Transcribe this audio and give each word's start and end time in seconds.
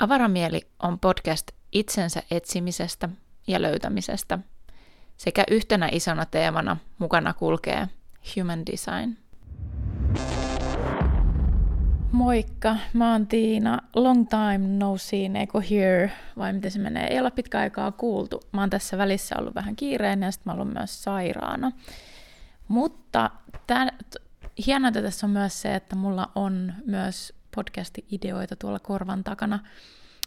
Avaramieli 0.00 0.60
on 0.82 0.98
podcast 0.98 1.50
itsensä 1.72 2.22
etsimisestä 2.30 3.08
ja 3.46 3.62
löytämisestä 3.62 4.38
sekä 5.16 5.44
yhtenä 5.50 5.88
isona 5.92 6.26
teemana 6.26 6.76
mukana 6.98 7.34
kulkee 7.34 7.88
Human 8.36 8.66
Design. 8.66 9.16
Moikka, 12.12 12.76
mä 12.92 13.12
oon 13.12 13.26
Tiina. 13.26 13.78
Long 13.94 14.26
time 14.28 14.58
no 14.58 14.96
seen, 14.98 15.36
eikö 15.36 15.60
here, 15.70 16.12
vai 16.38 16.52
miten 16.52 16.70
se 16.70 16.78
menee? 16.78 17.06
Ei 17.06 17.18
olla 17.18 17.30
pitkä 17.30 17.58
aikaa 17.58 17.92
kuultu. 17.92 18.40
Mä 18.52 18.60
oon 18.60 18.70
tässä 18.70 18.98
välissä 18.98 19.34
ollut 19.38 19.54
vähän 19.54 19.76
kiireen 19.76 20.22
ja 20.22 20.30
sitten 20.30 20.52
mä 20.52 20.58
oon 20.58 20.72
myös 20.72 21.02
sairaana. 21.02 21.72
Mutta 22.68 23.30
tää, 23.66 23.88
hienointa 24.66 25.02
tässä 25.02 25.26
on 25.26 25.30
myös 25.30 25.62
se, 25.62 25.74
että 25.74 25.96
mulla 25.96 26.30
on 26.34 26.72
myös 26.86 27.39
podcasti-ideoita 27.56 28.56
tuolla 28.56 28.78
korvan 28.78 29.24
takana. 29.24 29.58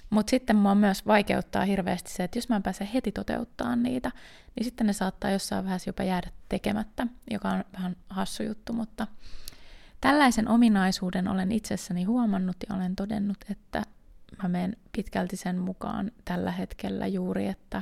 Mutta 0.09 0.29
sitten 0.29 0.55
mua 0.55 0.75
myös 0.75 1.05
vaikeuttaa 1.07 1.65
hirveästi 1.65 2.11
se, 2.11 2.23
että 2.23 2.37
jos 2.37 2.49
mä 2.49 2.55
en 2.55 2.63
pääse 2.63 2.89
heti 2.93 3.11
toteuttaa 3.11 3.75
niitä, 3.75 4.11
niin 4.55 4.63
sitten 4.63 4.87
ne 4.87 4.93
saattaa 4.93 5.31
jossain 5.31 5.63
vaiheessa 5.65 5.89
jopa 5.89 6.03
jäädä 6.03 6.31
tekemättä, 6.49 7.07
joka 7.31 7.49
on 7.49 7.63
vähän 7.73 7.95
hassu 8.09 8.43
juttu, 8.43 8.73
mutta 8.73 9.07
tällaisen 10.01 10.47
ominaisuuden 10.47 11.27
olen 11.27 11.51
itsessäni 11.51 12.03
huomannut 12.03 12.57
ja 12.69 12.75
olen 12.75 12.95
todennut, 12.95 13.37
että 13.51 13.83
mä 14.43 14.49
menen 14.49 14.77
pitkälti 14.91 15.37
sen 15.37 15.57
mukaan 15.57 16.11
tällä 16.25 16.51
hetkellä 16.51 17.07
juuri, 17.07 17.47
että 17.47 17.81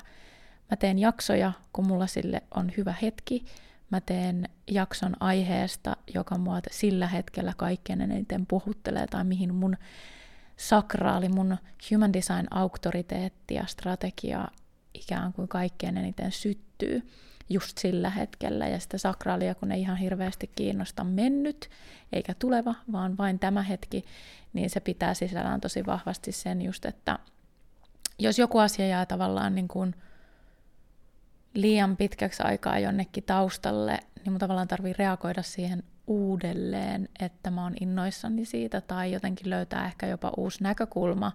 mä 0.71 0.77
teen 0.77 0.99
jaksoja, 0.99 1.51
kun 1.73 1.87
mulla 1.87 2.07
sille 2.07 2.43
on 2.55 2.71
hyvä 2.77 2.93
hetki, 3.01 3.45
mä 3.91 4.01
teen 4.01 4.49
jakson 4.71 5.15
aiheesta, 5.19 5.97
joka 6.13 6.37
mua 6.37 6.59
sillä 6.71 7.07
hetkellä 7.07 7.53
kaikkein 7.57 8.01
eniten 8.01 8.45
puhuttelee 8.45 9.07
tai 9.07 9.23
mihin 9.23 9.55
mun 9.55 9.77
sakraali, 10.57 11.29
mun 11.29 11.57
human 11.91 12.13
design 12.13 12.47
auktoriteetti 12.51 13.53
ja 13.53 13.65
strategia 13.65 14.47
ikään 14.93 15.33
kuin 15.33 15.47
kaikkein 15.47 15.97
eniten 15.97 16.31
syttyy 16.31 17.11
just 17.49 17.77
sillä 17.77 18.09
hetkellä. 18.09 18.67
Ja 18.67 18.79
sitä 18.79 18.97
sakraalia, 18.97 19.55
kun 19.55 19.71
ei 19.71 19.81
ihan 19.81 19.97
hirveästi 19.97 20.51
kiinnosta 20.55 21.03
mennyt 21.03 21.69
eikä 22.13 22.33
tuleva, 22.33 22.75
vaan 22.91 23.17
vain 23.17 23.39
tämä 23.39 23.61
hetki, 23.61 24.05
niin 24.53 24.69
se 24.69 24.79
pitää 24.79 25.13
sisällään 25.13 25.61
tosi 25.61 25.85
vahvasti 25.85 26.31
sen 26.31 26.61
just, 26.61 26.85
että 26.85 27.19
jos 28.19 28.39
joku 28.39 28.57
asia 28.57 28.87
jää 28.87 29.05
tavallaan 29.05 29.55
niin 29.55 29.67
kuin 29.67 29.95
liian 31.53 31.97
pitkäksi 31.97 32.43
aikaa 32.43 32.79
jonnekin 32.79 33.23
taustalle, 33.23 33.99
niin 34.15 34.33
mun 34.33 34.39
tavallaan 34.39 34.67
tarvii 34.67 34.93
reagoida 34.93 35.41
siihen 35.41 35.83
uudelleen, 36.07 37.09
että 37.19 37.51
mä 37.51 37.63
oon 37.63 37.73
innoissani 37.81 38.45
siitä 38.45 38.81
tai 38.81 39.11
jotenkin 39.11 39.49
löytää 39.49 39.85
ehkä 39.85 40.07
jopa 40.07 40.31
uusi 40.37 40.63
näkökulma, 40.63 41.31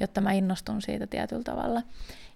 jotta 0.00 0.20
mä 0.20 0.32
innostun 0.32 0.82
siitä 0.82 1.06
tietyllä 1.06 1.42
tavalla. 1.42 1.82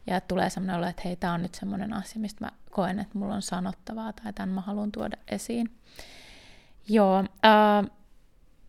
Ja 0.07 0.21
tulee 0.21 0.51
sellainen 0.51 0.77
olo, 0.77 0.87
että 0.87 1.03
hei, 1.05 1.17
tämä 1.17 1.33
on 1.33 1.43
nyt 1.43 1.55
semmoinen 1.55 1.93
asia, 1.93 2.21
mistä 2.21 2.45
mä 2.45 2.51
koen, 2.71 2.99
että 2.99 3.19
mulla 3.19 3.35
on 3.35 3.43
sanottavaa 3.43 4.13
tai 4.13 4.33
tämän 4.33 4.49
mä 4.49 4.61
haluan 4.61 4.93
tuoda 4.93 5.17
esiin. 5.29 5.71
Joo, 6.89 7.19
äh, 7.19 7.91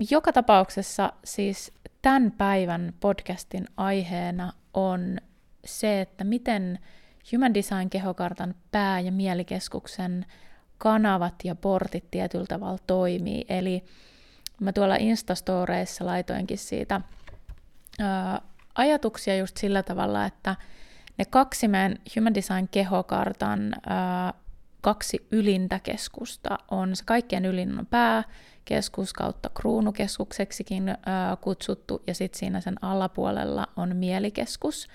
joka 0.10 0.34
tapauksessa 0.34 1.14
siis 1.24 1.74
tämän 2.02 2.32
päivän 2.32 2.94
podcastin 3.00 3.68
aiheena 3.78 4.54
on 4.74 5.18
se, 5.66 6.02
että 6.02 6.24
miten 6.24 6.80
Human 7.34 7.54
Design 7.54 7.90
kehokartan 7.90 8.56
pää- 8.72 9.00
ja 9.00 9.12
mielikeskuksen 9.12 10.26
kanavat 10.78 11.34
ja 11.44 11.56
portit 11.56 12.12
tietyllä 12.12 12.46
tavalla 12.46 12.80
toimii. 12.88 13.46
Eli 13.50 13.84
mä 14.62 14.74
tuolla 14.74 14.96
Instastoreissa 14.96 16.06
laitoinkin 16.06 16.58
siitä 16.58 17.02
ää, 18.00 18.42
ajatuksia 18.76 19.38
just 19.38 19.58
sillä 19.58 19.84
tavalla, 19.84 20.26
että 20.26 20.56
ne 21.18 21.26
kaksi 21.26 21.68
meidän 21.68 21.96
Human 22.16 22.34
Design 22.34 22.68
kehokartan 22.72 23.74
ää, 23.90 24.34
kaksi 24.82 25.28
ylintä 25.32 25.80
keskusta 25.80 26.58
on 26.72 26.96
se 26.96 27.04
kaikkien 27.06 27.46
ylin 27.46 27.80
on 27.80 27.86
pääkeskus 27.86 29.14
kautta 29.14 29.50
kruunukeskukseksikin 29.50 30.90
ää, 31.06 31.36
kutsuttu 31.36 32.02
ja 32.08 32.14
sitten 32.14 32.40
siinä 32.40 32.62
sen 32.62 32.84
alapuolella 32.84 33.68
on 33.76 33.96
mielikeskus. 33.96 34.88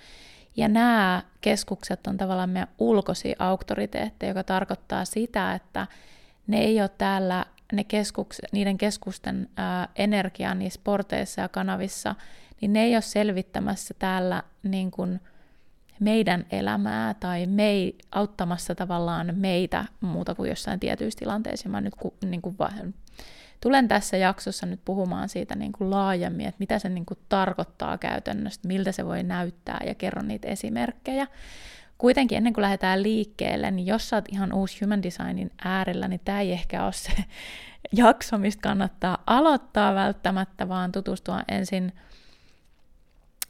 Ja 0.57 0.69
nämä 0.69 1.23
keskukset 1.41 2.07
on 2.07 2.17
tavallaan 2.17 2.51
meidän 2.51 2.69
ulkoisia 2.79 3.37
auktoriteetteja, 3.39 4.31
joka 4.31 4.45
tarkoittaa 4.45 5.05
sitä, 5.05 5.55
että 5.55 5.87
ne 6.47 6.59
ei 6.59 6.81
ole 6.81 6.91
täällä, 6.99 7.47
ne 7.73 7.85
keskuks, 7.85 8.41
niiden 8.53 8.79
keskusten 8.79 9.49
ää, 9.57 9.89
energia 9.97 10.55
niissä 10.55 10.81
porteissa 10.85 11.41
ja 11.41 11.49
kanavissa, 11.49 12.15
niin 12.61 12.73
ne 12.73 12.83
ei 12.83 12.95
ole 12.95 13.03
selvittämässä 13.03 13.95
täällä 13.99 14.43
niin 14.63 14.91
kuin 14.91 15.21
meidän 16.01 16.47
elämää 16.51 17.15
tai 17.15 17.47
mei, 17.47 17.99
auttamassa 18.13 18.75
tavallaan 18.75 19.35
meitä 19.37 19.85
muuta 20.01 20.35
kuin 20.35 20.51
jossain 20.51 20.81
tietyissä 20.81 21.19
tilanteissa. 21.19 21.69
Mä 21.69 21.81
nyt 21.81 21.95
ku, 21.95 22.15
niin 22.25 22.43
kuin 22.43 22.59
tulen 23.63 23.89
tässä 23.89 24.17
jaksossa 24.17 24.67
nyt 24.67 24.81
puhumaan 24.85 25.29
siitä 25.29 25.55
niin 25.55 25.73
kuin 25.73 25.91
laajemmin, 25.91 26.47
että 26.47 26.59
mitä 26.59 26.79
se 26.79 26.89
niin 26.89 27.07
kuin 27.07 27.19
tarkoittaa 27.29 27.99
käytännössä, 27.99 28.61
miltä 28.67 28.93
se 28.93 29.07
voi 29.07 29.23
näyttää 29.23 29.81
ja 29.87 29.95
kerron 29.95 30.29
niitä 30.29 30.49
esimerkkejä. 30.49 31.27
Kuitenkin 31.99 32.39
ennen 32.39 32.53
kuin 32.53 32.63
lähdetään 32.63 33.03
liikkeelle, 33.03 33.71
niin 33.71 33.87
jos 33.87 34.09
sä 34.09 34.17
oot 34.17 34.25
ihan 34.29 34.53
uusi 34.53 34.85
human 34.85 35.03
designin 35.03 35.51
äärellä, 35.65 36.09
niin 36.09 36.21
tämä 36.25 36.41
ei 36.41 36.53
ehkä 36.53 36.85
ole 36.85 36.93
se 36.93 37.13
jakso, 37.93 38.39
mistä 38.39 38.63
kannattaa 38.63 39.23
aloittaa 39.27 39.95
välttämättä, 39.95 40.69
vaan 40.69 40.93
tutustua 40.93 41.41
ensin 41.49 41.93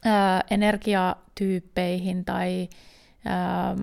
ää, 0.05 0.43
energiatyyppeihin 0.49 2.25
tai 2.25 2.69
ää, 3.25 3.75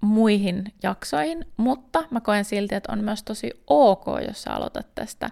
muihin 0.00 0.64
jaksoihin, 0.82 1.46
mutta 1.56 2.04
mä 2.10 2.20
koen 2.20 2.44
silti, 2.44 2.74
että 2.74 2.92
on 2.92 3.04
myös 3.04 3.22
tosi 3.22 3.50
ok, 3.66 4.04
jos 4.28 4.42
sä 4.42 4.52
aloitat 4.52 4.86
tästä 4.94 5.30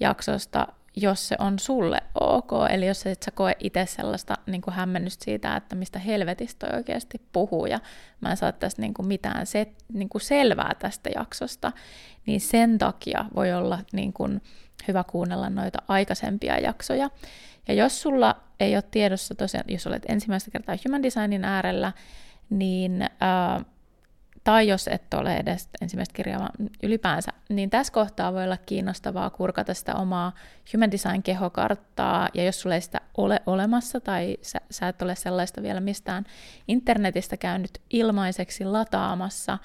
jaksosta, 0.00 0.66
jos 0.96 1.28
se 1.28 1.36
on 1.38 1.58
sulle 1.58 2.00
ok, 2.20 2.50
eli 2.70 2.86
jos 2.86 3.06
et 3.06 3.22
sä 3.22 3.30
koe 3.30 3.56
itse 3.58 3.86
sellaista 3.86 4.34
niin 4.46 4.60
kuin 4.62 4.74
hämmennystä 4.74 5.24
siitä, 5.24 5.56
että 5.56 5.76
mistä 5.76 5.98
helvetistä 5.98 6.66
toi 6.66 6.76
oikeasti 6.76 7.20
puhuu, 7.32 7.66
ja 7.66 7.78
mä 8.20 8.30
en 8.30 8.36
saa 8.36 8.52
tästä 8.52 8.82
niin 8.82 8.94
kuin 8.94 9.08
mitään 9.08 9.46
se, 9.46 9.66
niin 9.92 10.08
kuin 10.08 10.22
selvää 10.22 10.72
tästä 10.78 11.10
jaksosta, 11.14 11.72
niin 12.26 12.40
sen 12.40 12.78
takia 12.78 13.24
voi 13.34 13.52
olla 13.52 13.78
niin 13.92 14.12
kuin 14.12 14.42
hyvä 14.88 15.04
kuunnella 15.04 15.50
noita 15.50 15.78
aikaisempia 15.88 16.58
jaksoja. 16.58 17.10
Ja 17.68 17.74
jos 17.74 18.02
sulla 18.02 18.36
ei 18.60 18.76
ole 18.76 18.84
tiedossa 18.90 19.34
tosiaan, 19.34 19.64
jos 19.68 19.86
olet 19.86 20.02
ensimmäistä 20.08 20.50
kertaa 20.50 20.76
Human 20.86 21.02
Designin 21.02 21.44
äärellä, 21.44 21.92
niin 22.50 23.02
äh, 23.02 23.64
tai 24.48 24.68
jos 24.68 24.88
et 24.88 25.14
ole 25.14 25.36
edes 25.36 25.68
ensimmäistä 25.82 26.14
kirjaa 26.14 26.50
ylipäänsä, 26.82 27.32
niin 27.48 27.70
tässä 27.70 27.92
kohtaa 27.92 28.32
voi 28.32 28.44
olla 28.44 28.56
kiinnostavaa 28.56 29.30
kurkata 29.30 29.74
sitä 29.74 29.94
omaa 29.94 30.32
Human 30.74 30.90
Design-kehokarttaa, 30.90 32.28
ja 32.34 32.44
jos 32.44 32.60
sulla 32.60 32.74
ei 32.74 32.80
sitä 32.80 33.00
ole 33.16 33.40
olemassa, 33.46 34.00
tai 34.00 34.36
sä, 34.42 34.58
sä 34.70 34.88
et 34.88 35.02
ole 35.02 35.14
sellaista 35.14 35.62
vielä 35.62 35.80
mistään 35.80 36.24
internetistä 36.68 37.36
käynyt 37.36 37.70
ilmaiseksi 37.90 38.64
lataamassa, 38.64 39.58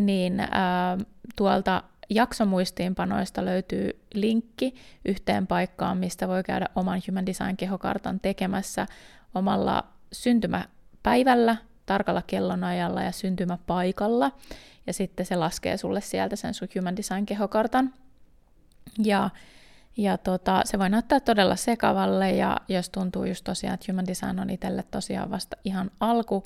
niin 0.00 0.40
ää, 0.40 0.98
tuolta 1.36 1.82
jaksomuistiinpanoista 2.10 3.44
löytyy 3.44 3.90
linkki 4.14 4.74
yhteen 5.04 5.46
paikkaan, 5.46 5.98
mistä 5.98 6.28
voi 6.28 6.42
käydä 6.42 6.66
oman 6.74 7.02
Human 7.08 7.26
Design-kehokartan 7.26 8.20
tekemässä 8.20 8.86
omalla 9.34 9.84
syntymäpäivällä 10.12 11.56
tarkalla 11.86 12.22
kellonajalla 12.26 13.02
ja 13.02 13.12
syntymäpaikalla, 13.12 14.32
ja 14.86 14.92
sitten 14.92 15.26
se 15.26 15.36
laskee 15.36 15.76
sulle 15.76 16.00
sieltä 16.00 16.36
sen 16.36 16.54
sun 16.54 16.68
Human 16.76 16.96
Design-kehokartan. 16.96 17.94
Ja, 18.98 19.30
ja 19.96 20.18
tota, 20.18 20.62
se 20.64 20.78
voi 20.78 20.90
näyttää 20.90 21.20
todella 21.20 21.56
sekavalle, 21.56 22.30
ja 22.30 22.56
jos 22.68 22.90
tuntuu 22.90 23.24
just 23.24 23.44
tosiaan, 23.44 23.74
että 23.74 23.92
Human 23.92 24.06
Design 24.06 24.38
on 24.38 24.50
itselle 24.50 24.84
tosiaan 24.90 25.30
vasta 25.30 25.56
ihan 25.64 25.90
alku, 26.00 26.44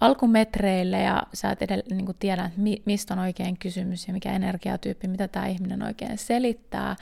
alkumetreille, 0.00 1.00
ja 1.00 1.22
sä 1.34 1.50
et 1.50 1.62
edellä, 1.62 1.84
niin 1.90 2.08
tiedä, 2.18 2.44
että 2.44 2.60
mi, 2.60 2.82
mistä 2.84 3.14
on 3.14 3.20
oikein 3.20 3.58
kysymys 3.58 4.06
ja 4.08 4.12
mikä 4.12 4.32
energiatyyppi, 4.32 5.08
mitä 5.08 5.28
tämä 5.28 5.46
ihminen 5.46 5.82
oikein 5.82 6.18
selittää, 6.18 6.96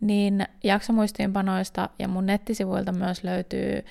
niin 0.00 0.46
jaksomuistiinpanoista 0.64 1.88
ja 1.98 2.08
mun 2.08 2.26
nettisivuilta 2.26 2.92
myös 2.92 3.24
löytyy 3.24 3.84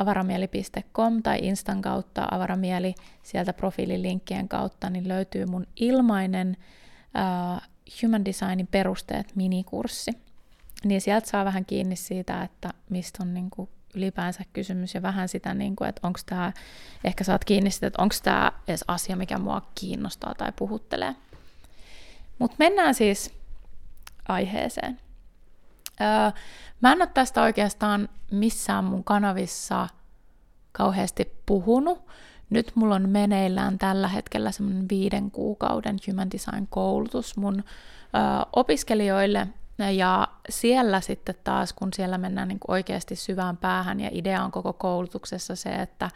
avaramieli.com 0.00 1.22
tai 1.22 1.38
Instan 1.42 1.82
kautta 1.82 2.28
avaramieli 2.30 2.94
sieltä 3.22 3.52
profiililinkkien 3.52 4.48
kautta, 4.48 4.90
niin 4.90 5.08
löytyy 5.08 5.46
mun 5.46 5.66
ilmainen 5.76 6.56
uh, 7.54 7.62
Human 8.02 8.24
Designin 8.24 8.66
perusteet 8.66 9.36
minikurssi. 9.36 10.10
Niin 10.84 11.00
sieltä 11.00 11.28
saa 11.28 11.44
vähän 11.44 11.64
kiinni 11.64 11.96
siitä, 11.96 12.42
että 12.42 12.70
mistä 12.90 13.22
on 13.22 13.34
niin 13.34 13.50
kuin 13.50 13.68
ylipäänsä 13.94 14.44
kysymys 14.52 14.94
ja 14.94 15.02
vähän 15.02 15.28
sitä, 15.28 15.54
niin 15.54 15.76
kuin, 15.76 15.88
että 15.88 16.06
onko 16.06 16.20
tämä, 16.26 16.52
ehkä 17.04 17.24
saat 17.24 17.44
kiinni 17.44 17.70
sitä, 17.70 17.86
että 17.86 18.02
onko 18.02 18.14
tämä 18.22 18.52
edes 18.68 18.84
asia, 18.88 19.16
mikä 19.16 19.38
mua 19.38 19.62
kiinnostaa 19.74 20.34
tai 20.34 20.52
puhuttelee. 20.56 21.14
Mutta 22.38 22.56
mennään 22.58 22.94
siis 22.94 23.34
aiheeseen. 24.28 25.00
Mä 26.80 26.92
en 26.92 27.02
ole 27.02 27.10
tästä 27.14 27.42
oikeastaan 27.42 28.08
missään 28.30 28.84
mun 28.84 29.04
kanavissa 29.04 29.88
kauheasti 30.72 31.32
puhunut. 31.46 32.06
Nyt 32.50 32.72
mulla 32.74 32.94
on 32.94 33.08
meneillään 33.08 33.78
tällä 33.78 34.08
hetkellä 34.08 34.52
semmoinen 34.52 34.88
viiden 34.90 35.30
kuukauden 35.30 35.96
Human 36.08 36.30
Design-koulutus 36.30 37.36
mun 37.36 37.58
ö, 37.58 37.62
opiskelijoille, 38.52 39.46
ja 39.96 40.28
siellä 40.48 41.00
sitten 41.00 41.34
taas, 41.44 41.72
kun 41.72 41.88
siellä 41.94 42.18
mennään 42.18 42.48
niin 42.48 42.60
oikeasti 42.68 43.16
syvään 43.16 43.56
päähän, 43.56 44.00
ja 44.00 44.08
idea 44.12 44.44
on 44.44 44.50
koko 44.50 44.72
koulutuksessa 44.72 45.56
se, 45.56 45.70
että 45.70 46.10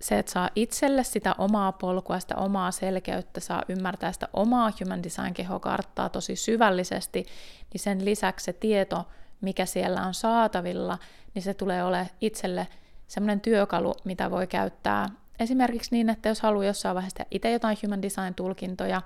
se, 0.00 0.18
että 0.18 0.32
saa 0.32 0.50
itselle 0.56 1.04
sitä 1.04 1.34
omaa 1.38 1.72
polkua, 1.72 2.20
sitä 2.20 2.36
omaa 2.36 2.70
selkeyttä, 2.70 3.40
saa 3.40 3.62
ymmärtää 3.68 4.12
sitä 4.12 4.28
omaa 4.32 4.72
Human 4.80 5.02
Design-kehokarttaa 5.02 6.08
tosi 6.08 6.36
syvällisesti, 6.36 7.26
niin 7.72 7.80
sen 7.80 8.04
lisäksi 8.04 8.44
se 8.44 8.52
tieto, 8.52 9.08
mikä 9.40 9.66
siellä 9.66 10.06
on 10.06 10.14
saatavilla, 10.14 10.98
niin 11.34 11.42
se 11.42 11.54
tulee 11.54 11.84
ole 11.84 12.10
itselle 12.20 12.68
semmoinen 13.06 13.40
työkalu, 13.40 13.94
mitä 14.04 14.30
voi 14.30 14.46
käyttää 14.46 15.08
esimerkiksi 15.40 15.90
niin, 15.92 16.10
että 16.10 16.28
jos 16.28 16.40
haluaa 16.40 16.64
jossain 16.64 16.94
vaiheessa 16.94 17.24
itse 17.30 17.50
jotain 17.50 17.76
human 17.82 18.02
design-tulkintoja 18.02 19.02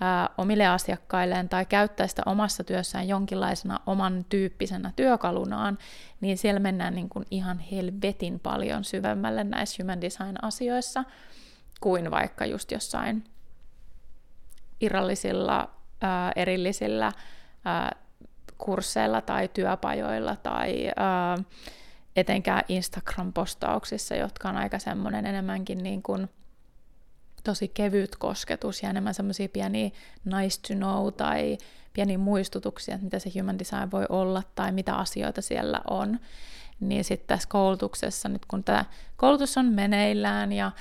ää, 0.00 0.30
omille 0.38 0.66
asiakkailleen 0.66 1.48
tai 1.48 1.66
käyttää 1.66 2.06
sitä 2.06 2.22
omassa 2.26 2.64
työssään 2.64 3.08
jonkinlaisena 3.08 3.80
oman 3.86 4.24
tyyppisenä 4.28 4.92
työkalunaan, 4.96 5.78
niin 6.20 6.38
siellä 6.38 6.60
mennään 6.60 6.94
niin 6.94 7.08
kuin 7.08 7.26
ihan 7.30 7.58
helvetin 7.58 8.40
paljon 8.40 8.84
syvemmälle 8.84 9.44
näissä 9.44 9.82
human 9.82 10.00
design-asioissa 10.00 11.04
kuin 11.80 12.10
vaikka 12.10 12.46
just 12.46 12.72
jossain 12.72 13.24
irrallisilla, 14.80 15.70
ää, 16.00 16.32
erillisillä 16.36 17.12
ää, 17.64 17.96
kursseilla 18.58 19.20
tai 19.20 19.48
työpajoilla 19.48 20.36
tai 20.36 20.90
ää, 20.96 21.36
etenkään 22.18 22.64
Instagram-postauksissa, 22.68 24.14
jotka 24.14 24.48
on 24.48 24.56
aika 24.56 24.78
semmoinen 24.78 25.26
enemmänkin 25.26 25.78
niin 25.78 26.02
kuin 26.02 26.28
tosi 27.44 27.68
kevyt 27.68 28.16
kosketus 28.16 28.82
ja 28.82 28.90
enemmän 28.90 29.14
semmoisia 29.14 29.48
pieniä 29.48 29.90
nice 30.24 30.60
to 30.68 30.74
know 30.74 31.12
tai 31.12 31.58
pieniä 31.92 32.18
muistutuksia, 32.18 32.94
että 32.94 33.04
mitä 33.04 33.18
se 33.18 33.30
human 33.38 33.58
design 33.58 33.90
voi 33.90 34.06
olla 34.08 34.42
tai 34.54 34.72
mitä 34.72 34.94
asioita 34.94 35.42
siellä 35.42 35.80
on. 35.90 36.18
Niin 36.80 37.04
sitten 37.04 37.28
tässä 37.28 37.48
koulutuksessa, 37.48 38.28
nyt 38.28 38.46
kun 38.46 38.64
tämä 38.64 38.84
koulutus 39.16 39.58
on 39.58 39.66
meneillään 39.66 40.52
ja 40.52 40.72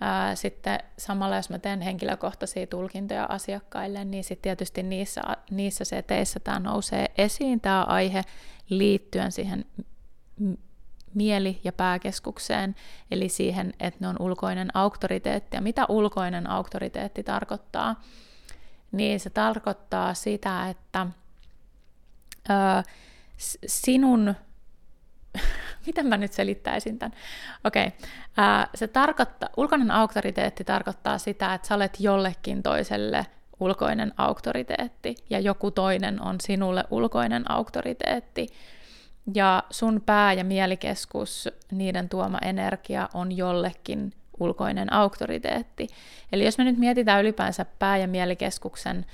ää, 0.00 0.34
sitten 0.34 0.78
samalla 0.98 1.36
jos 1.36 1.50
mä 1.50 1.58
teen 1.58 1.80
henkilökohtaisia 1.80 2.66
tulkintoja 2.66 3.24
asiakkaille, 3.24 4.04
niin 4.04 4.24
sitten 4.24 4.42
tietysti 4.42 4.82
niissä, 4.82 5.20
niissä 5.50 5.84
seteissä 5.84 6.40
tämä 6.40 6.60
nousee 6.60 7.06
esiin, 7.18 7.60
tämä 7.60 7.82
aihe 7.82 8.22
liittyen 8.70 9.32
siihen 9.32 9.64
mieli- 11.16 11.60
ja 11.64 11.72
pääkeskukseen, 11.72 12.74
eli 13.10 13.28
siihen, 13.28 13.72
että 13.80 13.98
ne 14.00 14.08
on 14.08 14.16
ulkoinen 14.20 14.76
auktoriteetti. 14.76 15.56
Ja 15.56 15.60
mitä 15.60 15.86
ulkoinen 15.88 16.50
auktoriteetti 16.50 17.22
tarkoittaa? 17.22 18.02
Niin 18.92 19.20
se 19.20 19.30
tarkoittaa 19.30 20.14
sitä, 20.14 20.68
että 20.68 21.06
ö, 22.50 22.82
sinun 23.66 24.34
miten 25.86 26.06
mä 26.06 26.16
nyt 26.16 26.32
selittäisin 26.32 26.98
tämän? 26.98 27.18
Okei, 27.64 27.86
okay. 27.86 28.66
se 28.74 28.88
tarkoittaa, 28.88 29.48
ulkoinen 29.56 29.90
auktoriteetti 29.90 30.64
tarkoittaa 30.64 31.18
sitä, 31.18 31.54
että 31.54 31.68
sä 31.68 31.74
olet 31.74 32.00
jollekin 32.00 32.62
toiselle 32.62 33.26
ulkoinen 33.60 34.14
auktoriteetti 34.16 35.14
ja 35.30 35.40
joku 35.40 35.70
toinen 35.70 36.22
on 36.22 36.40
sinulle 36.40 36.84
ulkoinen 36.90 37.50
auktoriteetti 37.50 38.46
ja 39.34 39.62
sun 39.70 40.02
pää- 40.06 40.32
ja 40.32 40.44
mielikeskus, 40.44 41.48
niiden 41.70 42.08
tuoma 42.08 42.38
energia 42.42 43.08
on 43.14 43.36
jollekin 43.36 44.12
ulkoinen 44.40 44.92
auktoriteetti. 44.92 45.88
Eli 46.32 46.44
jos 46.44 46.58
me 46.58 46.64
nyt 46.64 46.78
mietitään 46.78 47.20
ylipäänsä 47.20 47.66
pää- 47.78 47.96
ja 47.96 48.08
mielikeskuksen, 48.08 49.06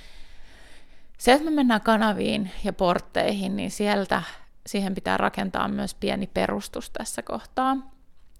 se, 1.17 1.33
että 1.33 1.45
me 1.45 1.51
mennään 1.51 1.81
kanaviin 1.81 2.51
ja 2.63 2.73
portteihin, 2.73 3.55
niin 3.55 3.71
sieltä 3.71 4.23
siihen 4.67 4.95
pitää 4.95 5.17
rakentaa 5.17 5.67
myös 5.67 5.95
pieni 5.95 6.27
perustus 6.27 6.89
tässä 6.89 7.21
kohtaa. 7.21 7.77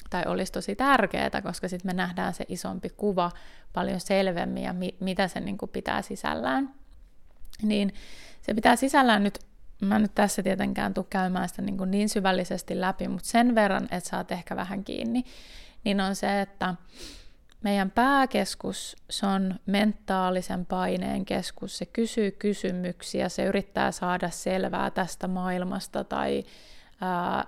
Tai 0.09 0.23
olisi 0.25 0.51
tosi 0.51 0.75
tärkeää, 0.75 1.41
koska 1.43 1.67
sitten 1.67 1.89
me 1.89 1.93
nähdään 1.93 2.33
se 2.33 2.45
isompi 2.47 2.89
kuva 2.89 3.31
paljon 3.73 3.99
selvemmin 3.99 4.63
ja 4.63 4.73
mi- 4.73 4.95
mitä 4.99 5.27
se 5.27 5.39
niin 5.39 5.57
pitää 5.71 6.01
sisällään. 6.01 6.73
Niin 7.61 7.93
se 8.41 8.53
pitää 8.53 8.75
sisällään 8.75 9.23
nyt 9.23 9.39
Mä 9.85 9.99
nyt 9.99 10.15
tässä 10.15 10.43
tietenkään 10.43 10.93
tule 10.93 11.05
käymään 11.09 11.49
sitä 11.49 11.61
niin, 11.61 11.77
kuin 11.77 11.91
niin 11.91 12.09
syvällisesti 12.09 12.81
läpi, 12.81 13.07
mutta 13.07 13.29
sen 13.29 13.55
verran, 13.55 13.87
että 13.91 14.09
saat 14.09 14.31
ehkä 14.31 14.55
vähän 14.55 14.83
kiinni, 14.83 15.23
niin 15.83 16.01
on 16.01 16.15
se, 16.15 16.41
että 16.41 16.75
meidän 17.63 17.91
pääkeskus, 17.91 18.95
se 19.09 19.25
on 19.25 19.59
mentaalisen 19.65 20.65
paineen 20.65 21.25
keskus, 21.25 21.77
se 21.77 21.85
kysyy 21.85 22.31
kysymyksiä, 22.31 23.29
se 23.29 23.45
yrittää 23.45 23.91
saada 23.91 24.29
selvää 24.29 24.91
tästä 24.91 25.27
maailmasta 25.27 26.03
tai 26.03 26.43
ää, 27.01 27.45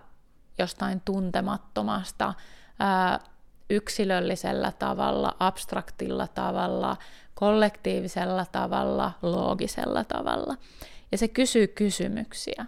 jostain 0.57 1.01
tuntemattomasta 1.05 2.33
ää, 2.79 3.19
yksilöllisellä 3.69 4.71
tavalla, 4.71 5.35
abstraktilla 5.39 6.27
tavalla, 6.27 6.97
kollektiivisella 7.33 8.45
tavalla, 8.51 9.11
loogisella 9.21 10.03
tavalla 10.03 10.57
ja 11.11 11.17
se 11.17 11.27
kysyy 11.27 11.67
kysymyksiä. 11.67 12.65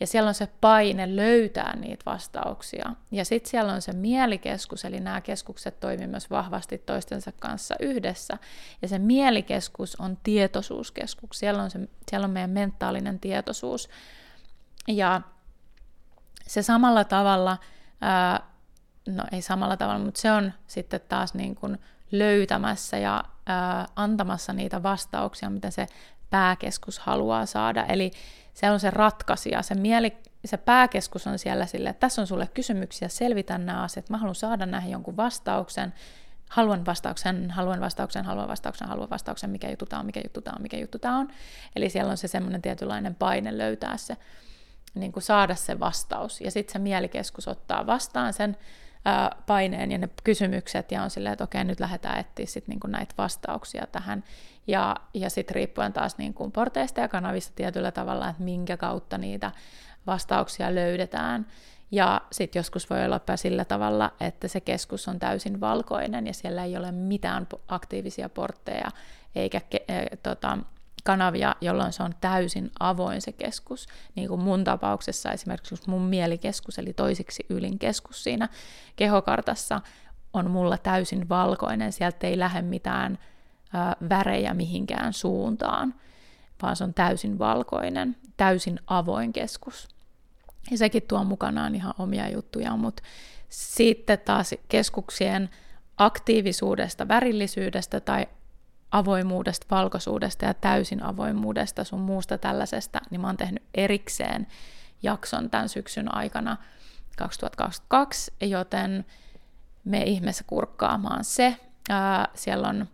Ja 0.00 0.06
siellä 0.06 0.28
on 0.28 0.34
se 0.34 0.48
paine 0.60 1.16
löytää 1.16 1.76
niitä 1.76 2.02
vastauksia. 2.06 2.94
Ja 3.10 3.24
sitten 3.24 3.50
siellä 3.50 3.72
on 3.72 3.82
se 3.82 3.92
mielikeskus, 3.92 4.84
eli 4.84 5.00
nämä 5.00 5.20
keskukset 5.20 5.80
toimivat 5.80 6.10
myös 6.10 6.30
vahvasti 6.30 6.78
toistensa 6.78 7.32
kanssa 7.40 7.74
yhdessä. 7.80 8.38
Ja 8.82 8.88
se 8.88 8.98
mielikeskus 8.98 10.00
on 10.00 10.18
tietoisuuskeskus. 10.22 11.38
Siellä 11.38 11.62
on, 11.62 11.70
se, 11.70 11.78
siellä 12.10 12.24
on 12.24 12.30
meidän 12.30 12.50
mentaalinen 12.50 13.20
tietoisuus. 13.20 13.88
Ja 14.88 15.20
se 16.46 16.62
samalla 16.62 17.04
tavalla, 17.04 17.58
ää, 18.00 18.40
no 19.08 19.24
ei 19.32 19.42
samalla 19.42 19.76
tavalla, 19.76 20.04
mutta 20.04 20.20
se 20.20 20.32
on 20.32 20.52
sitten 20.66 21.00
taas 21.08 21.34
niin 21.34 21.54
kuin 21.54 21.78
löytämässä 22.12 22.98
ja 22.98 23.24
ää, 23.46 23.86
antamassa 23.96 24.52
niitä 24.52 24.82
vastauksia, 24.82 25.50
mitä 25.50 25.70
se 25.70 25.86
pääkeskus 26.32 26.98
haluaa 26.98 27.46
saada. 27.46 27.86
Eli 27.86 28.10
se 28.54 28.70
on 28.70 28.80
se 28.80 28.90
ratkaisija, 28.90 29.62
se, 29.62 29.74
mieli, 29.74 30.16
se 30.44 30.56
pääkeskus 30.56 31.26
on 31.26 31.38
siellä 31.38 31.66
sille, 31.66 31.88
että 31.88 32.00
tässä 32.00 32.20
on 32.20 32.26
sulle 32.26 32.48
kysymyksiä, 32.54 33.08
selvitä 33.08 33.58
nämä 33.58 33.82
asiat, 33.82 34.10
mä 34.10 34.18
haluan 34.18 34.34
saada 34.34 34.66
näihin 34.66 34.92
jonkun 34.92 35.16
vastauksen, 35.16 35.94
haluan 36.50 36.86
vastauksen, 36.86 37.50
haluan 37.50 37.80
vastauksen, 37.80 38.24
haluan 38.24 38.48
vastauksen, 38.48 38.88
haluan 38.88 39.10
vastauksen, 39.10 39.50
mikä 39.50 39.70
juttu 39.70 39.86
tämä 39.86 40.00
on, 40.00 40.06
mikä 40.06 40.20
juttu 40.24 40.40
tämä 40.40 40.54
on, 40.56 40.62
mikä 40.62 40.76
juttu 40.76 40.98
tämä 40.98 41.18
on. 41.18 41.28
Eli 41.76 41.90
siellä 41.90 42.10
on 42.10 42.16
se 42.16 42.28
semmoinen 42.28 42.62
tietynlainen 42.62 43.14
paine 43.14 43.58
löytää 43.58 43.96
se, 43.96 44.16
niin 44.94 45.12
kuin 45.12 45.22
saada 45.22 45.54
se 45.54 45.80
vastaus. 45.80 46.40
Ja 46.40 46.50
sitten 46.50 46.72
se 46.72 46.78
mielikeskus 46.78 47.48
ottaa 47.48 47.86
vastaan 47.86 48.32
sen 48.32 48.56
paineen 49.46 49.92
ja 49.92 49.98
ne 49.98 50.08
kysymykset 50.24 50.92
ja 50.92 51.02
on 51.02 51.10
silleen, 51.10 51.32
että 51.32 51.44
okei, 51.44 51.64
nyt 51.64 51.80
lähdetään 51.80 52.18
etsiä 52.18 52.46
sit 52.46 52.68
niin 52.68 52.80
kuin 52.80 52.90
näitä 52.90 53.14
vastauksia 53.18 53.86
tähän. 53.92 54.24
Ja, 54.66 54.96
ja 55.14 55.30
sitten 55.30 55.54
riippuen 55.54 55.92
taas 55.92 56.18
niin 56.18 56.34
kuin 56.34 56.52
porteista 56.52 57.00
ja 57.00 57.08
kanavista 57.08 57.52
tietyllä 57.54 57.92
tavalla, 57.92 58.28
että 58.28 58.42
minkä 58.42 58.76
kautta 58.76 59.18
niitä 59.18 59.52
vastauksia 60.06 60.74
löydetään. 60.74 61.46
Ja 61.90 62.20
sitten 62.32 62.60
joskus 62.60 62.90
voi 62.90 63.04
olla 63.04 63.20
sillä 63.36 63.64
tavalla, 63.64 64.12
että 64.20 64.48
se 64.48 64.60
keskus 64.60 65.08
on 65.08 65.18
täysin 65.18 65.60
valkoinen 65.60 66.26
ja 66.26 66.34
siellä 66.34 66.64
ei 66.64 66.76
ole 66.76 66.92
mitään 66.92 67.46
aktiivisia 67.68 68.28
portteja 68.28 68.90
eikä 69.34 69.60
ke, 69.70 69.84
e, 69.88 70.16
tota, 70.16 70.58
kanavia, 71.02 71.56
jolloin 71.60 71.92
se 71.92 72.02
on 72.02 72.14
täysin 72.20 72.70
avoin 72.80 73.22
se 73.22 73.32
keskus. 73.32 73.86
Niin 74.14 74.28
kuin 74.28 74.40
mun 74.40 74.64
tapauksessa 74.64 75.32
esimerkiksi 75.32 75.74
mun 75.86 76.02
mielikeskus, 76.02 76.78
eli 76.78 76.92
toisiksi 76.92 77.46
ylin 77.48 77.78
keskus 77.78 78.24
siinä 78.24 78.48
kehokartassa, 78.96 79.80
on 80.32 80.50
mulla 80.50 80.78
täysin 80.78 81.28
valkoinen. 81.28 81.92
Sieltä 81.92 82.26
ei 82.26 82.38
lähde 82.38 82.62
mitään 82.62 83.18
ö, 83.74 84.08
värejä 84.08 84.54
mihinkään 84.54 85.12
suuntaan, 85.12 85.94
vaan 86.62 86.76
se 86.76 86.84
on 86.84 86.94
täysin 86.94 87.38
valkoinen, 87.38 88.16
täysin 88.36 88.80
avoin 88.86 89.32
keskus. 89.32 89.88
Ja 90.70 90.78
sekin 90.78 91.02
tuo 91.02 91.24
mukanaan 91.24 91.74
ihan 91.74 91.94
omia 91.98 92.28
juttuja, 92.28 92.76
mutta 92.76 93.02
sitten 93.48 94.18
taas 94.18 94.54
keskuksien 94.68 95.50
aktiivisuudesta, 95.96 97.08
värillisyydestä 97.08 98.00
tai 98.00 98.26
avoimuudesta, 98.92 99.66
valkoisuudesta 99.70 100.44
ja 100.44 100.54
täysin 100.54 101.02
avoimuudesta 101.02 101.84
sun 101.84 102.00
muusta 102.00 102.38
tällaisesta, 102.38 103.00
niin 103.10 103.20
mä 103.20 103.26
oon 103.26 103.36
tehnyt 103.36 103.62
erikseen 103.74 104.46
jakson 105.02 105.50
tämän 105.50 105.68
syksyn 105.68 106.14
aikana 106.14 106.56
2022, 107.16 108.32
joten 108.40 109.04
me 109.84 110.02
ihmeessä 110.02 110.44
kurkkaamaan 110.46 111.24
se. 111.24 111.56
Ää, 111.90 112.28
siellä 112.34 112.68
on, 112.68 112.88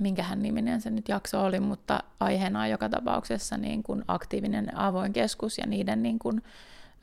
minkähän 0.00 0.42
niminen 0.42 0.80
se 0.80 0.90
nyt 0.90 1.08
jakso 1.08 1.44
oli, 1.44 1.60
mutta 1.60 2.02
aiheena 2.20 2.60
on 2.60 2.70
joka 2.70 2.88
tapauksessa 2.88 3.56
niin 3.56 3.82
kuin 3.82 4.04
aktiivinen 4.08 4.76
avoin 4.76 5.12
keskus 5.12 5.58
ja 5.58 5.66
niiden 5.66 6.02
niin 6.02 6.18
kuin, 6.18 6.42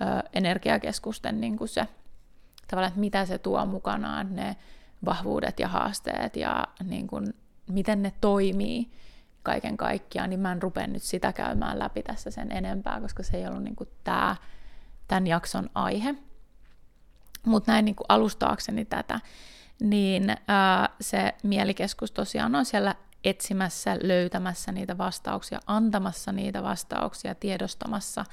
ä, 0.02 0.24
energiakeskusten 0.34 1.42
niin 1.42 1.58
kuin 1.58 1.68
se 1.68 1.88
tavallaan, 2.68 2.88
että 2.90 3.00
mitä 3.00 3.26
se 3.26 3.38
tuo 3.38 3.66
mukanaan, 3.66 4.36
ne 4.36 4.56
vahvuudet 5.06 5.60
ja 5.60 5.68
haasteet 5.68 6.36
ja 6.36 6.68
niin 6.84 7.08
kuin, 7.08 7.34
miten 7.72 8.04
ne 8.04 8.14
toimii 8.22 8.92
kaiken 9.44 9.78
kaikkiaan, 9.78 10.30
niin 10.30 10.40
mä 10.40 10.52
en 10.52 10.62
rupea 10.62 10.88
nyt 10.88 11.04
sitä 11.04 11.34
käymään 11.34 11.80
läpi 11.80 12.04
tässä 12.04 12.32
sen 12.32 12.52
enempää, 12.52 13.02
koska 13.02 13.24
se 13.24 13.38
ei 13.38 13.48
ollut 13.48 13.64
niin 13.64 13.76
kuin 13.76 13.90
tämä, 14.04 14.36
tämän 15.08 15.28
jakson 15.28 15.70
aihe. 15.76 16.16
Mutta 17.46 17.72
näin 17.72 17.86
niin 17.86 17.96
kuin 17.96 18.06
alustaakseni 18.10 18.86
tätä, 18.86 19.20
niin 19.80 20.36
ää, 20.48 20.90
se 21.02 21.34
mielikeskus 21.44 22.12
tosiaan 22.12 22.56
on 22.56 22.66
siellä 22.66 22.96
etsimässä, 23.24 23.98
löytämässä 24.04 24.72
niitä 24.72 24.98
vastauksia, 24.98 25.60
antamassa 25.68 26.32
niitä 26.32 26.64
vastauksia, 26.64 27.36
tiedostamassa, 27.36 28.26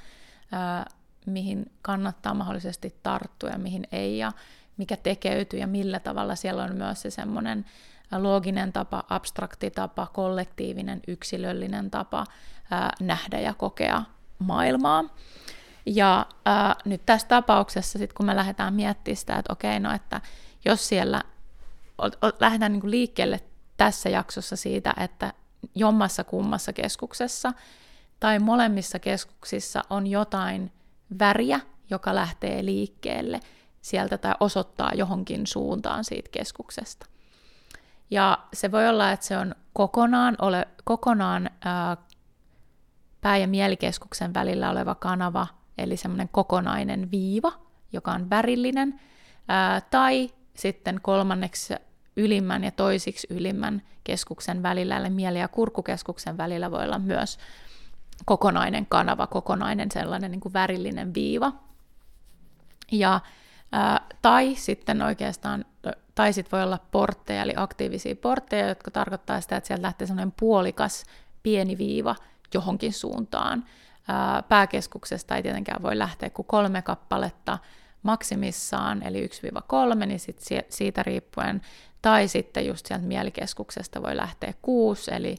ää, 0.52 0.86
mihin 1.26 1.72
kannattaa 1.82 2.34
mahdollisesti 2.34 2.94
tarttua 3.02 3.50
ja 3.50 3.58
mihin 3.58 3.86
ei, 3.92 4.18
ja 4.18 4.32
mikä 4.76 4.96
tekeytyy 4.96 5.60
ja 5.60 5.66
millä 5.66 6.00
tavalla 6.00 6.34
siellä 6.34 6.62
on 6.62 6.76
myös 6.76 7.02
se 7.02 7.10
semmoinen 7.10 7.64
looginen 8.16 8.72
tapa, 8.72 9.04
abstrakti 9.08 9.70
tapa, 9.70 10.06
kollektiivinen, 10.12 11.00
yksilöllinen 11.06 11.90
tapa 11.90 12.24
ää, 12.70 12.92
nähdä 13.00 13.40
ja 13.40 13.54
kokea 13.54 14.02
maailmaa. 14.38 15.04
Ja 15.86 16.26
ää, 16.44 16.76
nyt 16.84 17.02
tässä 17.06 17.28
tapauksessa, 17.28 17.98
sit 17.98 18.12
kun 18.12 18.26
me 18.26 18.36
lähdetään 18.36 18.74
miettimään 18.74 19.16
sitä, 19.16 19.36
että 19.36 19.52
okei, 19.52 19.80
no 19.80 19.92
että 19.94 20.20
jos 20.64 20.88
siellä 20.88 21.22
lähdetään 22.40 22.72
niin 22.72 22.90
liikkeelle 22.90 23.40
tässä 23.76 24.08
jaksossa 24.08 24.56
siitä, 24.56 24.94
että 25.00 25.32
jommassa 25.74 26.24
kummassa 26.24 26.72
keskuksessa 26.72 27.52
tai 28.20 28.38
molemmissa 28.38 28.98
keskuksissa 28.98 29.84
on 29.90 30.06
jotain 30.06 30.72
väriä, 31.18 31.60
joka 31.90 32.14
lähtee 32.14 32.64
liikkeelle 32.64 33.40
sieltä 33.80 34.18
tai 34.18 34.34
osoittaa 34.40 34.92
johonkin 34.94 35.46
suuntaan 35.46 36.04
siitä 36.04 36.28
keskuksesta. 36.32 37.06
Ja 38.10 38.38
se 38.52 38.72
voi 38.72 38.88
olla, 38.88 39.12
että 39.12 39.26
se 39.26 39.38
on 39.38 39.54
kokonaan, 39.72 40.36
ole, 40.42 40.68
kokonaan 40.84 41.50
ää, 41.64 41.96
pää- 43.20 43.36
ja 43.36 43.48
mielikeskuksen 43.48 44.34
välillä 44.34 44.70
oleva 44.70 44.94
kanava, 44.94 45.46
eli 45.78 45.96
semmoinen 45.96 46.28
kokonainen 46.32 47.10
viiva, 47.10 47.52
joka 47.92 48.12
on 48.12 48.30
värillinen, 48.30 49.00
ää, 49.48 49.80
tai 49.80 50.30
sitten 50.54 51.00
kolmanneksi 51.02 51.74
ylimmän 52.16 52.64
ja 52.64 52.70
toisiksi 52.70 53.26
ylimmän 53.30 53.82
keskuksen 54.04 54.62
välillä, 54.62 54.96
eli 54.96 55.10
mieli- 55.10 55.40
ja 55.40 55.48
kurkukeskuksen 55.48 56.36
välillä 56.36 56.70
voi 56.70 56.84
olla 56.84 56.98
myös 56.98 57.38
kokonainen 58.24 58.86
kanava, 58.86 59.26
kokonainen 59.26 59.90
sellainen 59.90 60.30
niin 60.30 60.40
kuin 60.40 60.52
värillinen 60.52 61.14
viiva. 61.14 61.52
Ja, 62.92 63.20
ää, 63.72 64.06
tai 64.22 64.54
sitten 64.54 65.02
oikeastaan, 65.02 65.64
tai 66.18 66.32
sitten 66.32 66.58
voi 66.58 66.64
olla 66.64 66.78
portteja, 66.90 67.42
eli 67.42 67.52
aktiivisia 67.56 68.16
portteja, 68.16 68.68
jotka 68.68 68.90
tarkoittaa 68.90 69.40
sitä, 69.40 69.56
että 69.56 69.68
sieltä 69.68 69.82
lähtee 69.82 70.06
sellainen 70.06 70.34
puolikas 70.40 71.04
pieni 71.42 71.78
viiva 71.78 72.16
johonkin 72.54 72.92
suuntaan. 72.92 73.64
Ää, 74.08 74.42
pääkeskuksesta 74.42 75.36
ei 75.36 75.42
tietenkään 75.42 75.82
voi 75.82 75.98
lähteä 75.98 76.30
kuin 76.30 76.46
kolme 76.46 76.82
kappaletta 76.82 77.58
maksimissaan, 78.02 79.02
eli 79.02 79.26
1-3, 80.02 80.06
niin 80.06 80.20
sit 80.20 80.40
siitä 80.68 81.02
riippuen 81.02 81.60
tai 82.02 82.28
sitten 82.28 82.66
just 82.66 82.86
sieltä 82.86 83.06
mielikeskuksesta 83.06 84.02
voi 84.02 84.16
lähteä 84.16 84.54
kuusi, 84.62 85.10
eli 85.14 85.36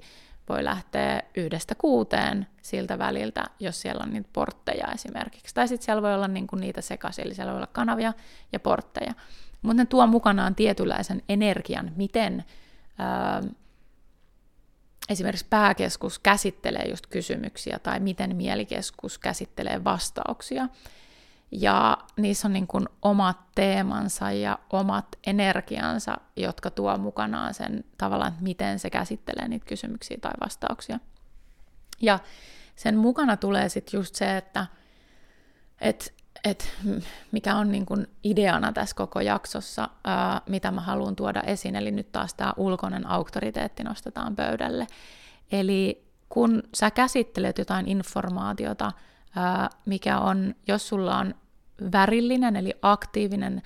voi 0.50 0.64
lähteä 0.64 1.22
yhdestä 1.36 1.76
kuuteen 1.76 2.48
siltä 2.62 3.00
väliltä, 3.00 3.44
jos 3.60 3.82
siellä 3.82 4.04
on 4.04 4.14
niitä 4.14 4.30
portteja 4.34 4.88
esimerkiksi. 4.94 5.56
Tai 5.56 5.68
sitten 5.68 5.86
siellä 5.86 6.02
voi 6.02 6.14
olla 6.14 6.28
niinku 6.28 6.56
niitä 6.56 6.82
sekaisin, 6.82 7.26
eli 7.26 7.34
siellä 7.34 7.52
voi 7.52 7.58
olla 7.58 7.68
kanavia 7.68 8.14
ja 8.54 8.60
portteja. 8.60 9.14
Mutta 9.62 9.82
ne 9.82 9.86
tuo 9.86 10.08
mukanaan 10.08 10.56
tietynlaisen 10.56 11.22
energian, 11.30 11.92
miten 11.96 12.46
ää, 12.98 13.42
esimerkiksi 15.10 15.46
pääkeskus 15.50 16.20
käsittelee 16.20 16.86
just 16.90 17.08
kysymyksiä 17.08 17.80
tai 17.80 18.00
miten 18.00 18.36
mielikeskus 18.36 19.18
käsittelee 19.18 19.84
vastauksia. 19.84 20.68
Ja 21.52 21.98
niissä 22.18 22.48
on 22.48 22.54
niin 22.54 22.68
kuin 22.68 22.90
omat 23.02 23.38
teemansa 23.56 24.32
ja 24.32 24.60
omat 24.70 25.06
energiansa, 25.28 26.18
jotka 26.36 26.72
tuo 26.72 26.98
mukanaan 26.98 27.54
sen 27.54 27.84
tavallaan, 27.98 28.32
että 28.32 28.44
miten 28.44 28.80
se 28.80 28.90
käsittelee 28.90 29.48
niitä 29.48 29.66
kysymyksiä 29.66 30.18
tai 30.22 30.32
vastauksia. 30.44 31.00
Ja 32.02 32.20
sen 32.76 32.98
mukana 32.98 33.38
tulee 33.38 33.70
sitten 33.70 33.98
just 33.98 34.16
se, 34.16 34.38
että 34.38 34.66
et, 35.82 36.14
et, 36.44 36.72
mikä 37.32 37.56
on 37.56 37.72
niin 37.72 37.86
kuin 37.86 38.08
ideana 38.24 38.72
tässä 38.72 38.96
koko 38.96 39.22
jaksossa, 39.22 39.90
ää, 40.04 40.42
mitä 40.50 40.72
mä 40.72 40.82
haluan 40.82 41.16
tuoda 41.16 41.42
esiin, 41.42 41.76
eli 41.76 41.92
nyt 41.92 42.12
taas 42.12 42.34
tämä 42.34 42.54
ulkoinen 42.58 43.08
auktoriteetti 43.08 43.84
nostetaan 43.84 44.36
pöydälle. 44.36 44.88
Eli 45.52 46.10
kun 46.30 46.64
sä 46.76 46.92
käsittelet 46.92 47.58
jotain 47.58 47.88
informaatiota, 47.88 48.92
mikä 49.86 50.20
on, 50.20 50.56
jos 50.68 50.88
sulla 50.88 51.18
on 51.18 51.36
värillinen 51.92 52.56
eli 52.56 52.74
aktiivinen 52.82 53.62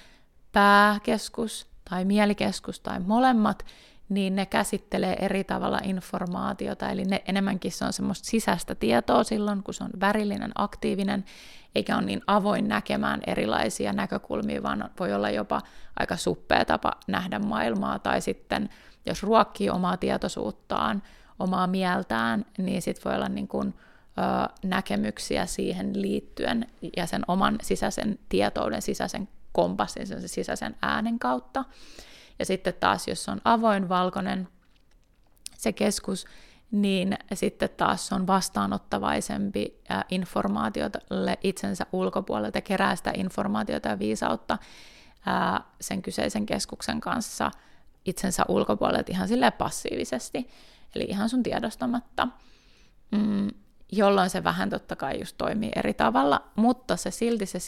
pääkeskus 0.51 1.67
tai 1.89 2.05
mielikeskus 2.05 2.79
tai 2.79 2.99
molemmat, 2.99 3.65
niin 4.13 4.35
ne 4.35 4.45
käsittelee 4.45 5.15
eri 5.19 5.43
tavalla 5.43 5.79
informaatiota, 5.83 6.89
eli 6.89 7.03
ne 7.03 7.23
enemmänkin 7.27 7.71
se 7.71 7.85
on 7.85 7.93
semmoista 7.93 8.29
sisäistä 8.29 8.75
tietoa 8.75 9.23
silloin, 9.23 9.63
kun 9.63 9.73
se 9.73 9.83
on 9.83 9.89
värillinen, 9.99 10.51
aktiivinen, 10.55 11.25
eikä 11.75 11.95
ole 11.95 12.05
niin 12.05 12.21
avoin 12.27 12.67
näkemään 12.67 13.21
erilaisia 13.27 13.93
näkökulmia, 13.93 14.63
vaan 14.63 14.89
voi 14.99 15.13
olla 15.13 15.29
jopa 15.29 15.61
aika 15.99 16.17
suppea 16.17 16.65
tapa 16.65 16.91
nähdä 17.07 17.39
maailmaa, 17.39 17.99
tai 17.99 18.21
sitten 18.21 18.69
jos 19.05 19.23
ruokkii 19.23 19.69
omaa 19.69 19.97
tietoisuuttaan, 19.97 21.03
omaa 21.39 21.67
mieltään, 21.67 22.45
niin 22.57 22.81
sitten 22.81 23.03
voi 23.05 23.15
olla 23.15 23.29
niin 23.29 23.47
kuin, 23.47 23.73
näkemyksiä 24.63 25.45
siihen 25.45 26.01
liittyen 26.01 26.67
ja 26.97 27.05
sen 27.05 27.21
oman 27.27 27.57
sisäisen 27.61 28.19
tietouden, 28.29 28.81
sisäisen 28.81 29.29
kompassin, 29.51 30.07
sen 30.07 30.29
sisäisen 30.29 30.75
äänen 30.81 31.19
kautta. 31.19 31.65
Ja 32.43 32.47
sitten 32.47 32.73
taas, 32.79 33.07
jos 33.07 33.29
on 33.29 33.41
avoin 33.45 33.89
valkoinen 33.89 34.47
se 35.57 35.73
keskus, 35.73 36.25
niin 36.71 37.17
sitten 37.33 37.69
taas 37.77 38.13
on 38.13 38.27
vastaanottavaisempi 38.27 39.79
informaatiolle 40.09 41.37
itsensä 41.43 41.85
ulkopuolelta, 41.91 42.61
kerää 42.61 42.95
sitä 42.95 43.11
informaatiota 43.15 43.89
ja 43.89 43.99
viisautta 43.99 44.57
sen 45.81 46.01
kyseisen 46.01 46.45
keskuksen 46.45 47.01
kanssa 47.01 47.51
itsensä 48.05 48.43
ulkopuolelta 48.47 49.11
ihan 49.11 49.27
sille 49.27 49.51
passiivisesti, 49.51 50.49
eli 50.95 51.03
ihan 51.03 51.29
sun 51.29 51.43
tiedostamatta. 51.43 52.27
Mm, 53.11 53.47
jolloin 53.91 54.29
se 54.29 54.43
vähän 54.43 54.69
totta 54.69 54.95
kai 54.95 55.19
just 55.19 55.37
toimii 55.37 55.71
eri 55.75 55.93
tavalla, 55.93 56.41
mutta 56.55 56.95
se 56.97 57.11
silti 57.11 57.45
se 57.45 57.59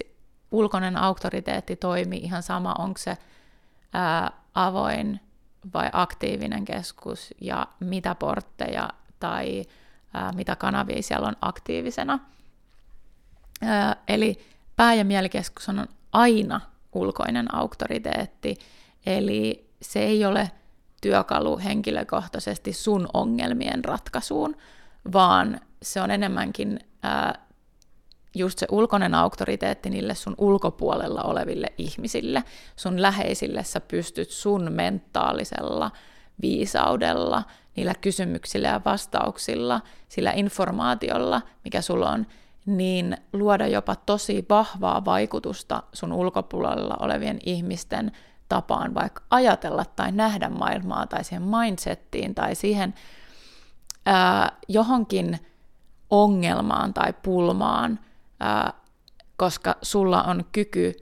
ulkoinen 0.51 0.97
auktoriteetti 0.97 1.75
toimii 1.75 2.19
ihan 2.19 2.43
sama, 2.43 2.75
onko 2.79 2.97
se 2.97 3.17
ää, 3.95 4.31
avoin 4.53 5.19
vai 5.73 5.89
aktiivinen 5.93 6.65
keskus 6.65 7.33
ja 7.41 7.67
mitä 7.79 8.15
portteja 8.15 8.89
tai 9.19 9.65
ää, 10.13 10.31
mitä 10.31 10.55
kanavia 10.55 11.01
siellä 11.01 11.27
on 11.27 11.35
aktiivisena. 11.41 12.19
Ää, 13.61 13.95
eli 14.07 14.39
pää- 14.75 14.93
ja 14.93 15.05
mielikeskus 15.05 15.69
on 15.69 15.87
aina 16.11 16.61
ulkoinen 16.93 17.55
auktoriteetti, 17.55 18.57
eli 19.05 19.69
se 19.81 19.99
ei 19.99 20.25
ole 20.25 20.51
työkalu 21.01 21.59
henkilökohtaisesti 21.59 22.73
sun 22.73 23.07
ongelmien 23.13 23.85
ratkaisuun, 23.85 24.57
vaan 25.13 25.61
se 25.81 26.01
on 26.01 26.11
enemmänkin 26.11 26.79
ää, 27.03 27.44
just 28.35 28.59
se 28.59 28.67
ulkoinen 28.71 29.13
auktoriteetti 29.13 29.89
niille 29.89 30.15
sun 30.15 30.35
ulkopuolella 30.37 31.21
oleville 31.21 31.67
ihmisille, 31.77 32.43
sun 32.75 33.01
läheisille 33.01 33.63
sä 33.63 33.81
pystyt 33.81 34.29
sun 34.29 34.71
mentaalisella 34.71 35.91
viisaudella, 36.41 37.43
niillä 37.75 37.93
kysymyksillä 38.01 38.67
ja 38.67 38.81
vastauksilla, 38.85 39.81
sillä 40.09 40.31
informaatiolla, 40.31 41.41
mikä 41.63 41.81
sulla 41.81 42.11
on, 42.11 42.25
niin 42.65 43.17
luoda 43.33 43.67
jopa 43.67 43.95
tosi 43.95 44.45
vahvaa 44.49 45.05
vaikutusta 45.05 45.83
sun 45.93 46.13
ulkopuolella 46.13 46.97
olevien 46.99 47.39
ihmisten 47.45 48.11
tapaan 48.49 48.93
vaikka 48.93 49.23
ajatella 49.29 49.85
tai 49.95 50.11
nähdä 50.11 50.49
maailmaa 50.49 51.07
tai 51.07 51.23
siihen 51.23 51.43
mindsettiin 51.43 52.35
tai 52.35 52.55
siihen 52.55 52.93
ää, 54.05 54.51
johonkin 54.67 55.39
ongelmaan 56.09 56.93
tai 56.93 57.13
pulmaan, 57.23 57.99
ää, 58.39 58.73
koska 59.37 59.75
sulla 59.81 60.23
on 60.23 60.45
kyky 60.51 60.93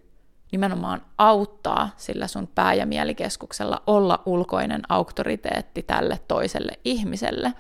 nimenomaan 0.52 1.02
auttaa 1.18 1.90
sillä 1.98 2.28
sun 2.28 2.48
pää- 2.48 2.74
ja 2.74 2.86
mielikeskuksella 2.86 3.84
olla 3.88 4.24
ulkoinen 4.26 4.82
auktoriteetti 4.90 5.84
tälle 5.84 6.20
toiselle 6.28 6.80
ihmiselle 6.86 7.54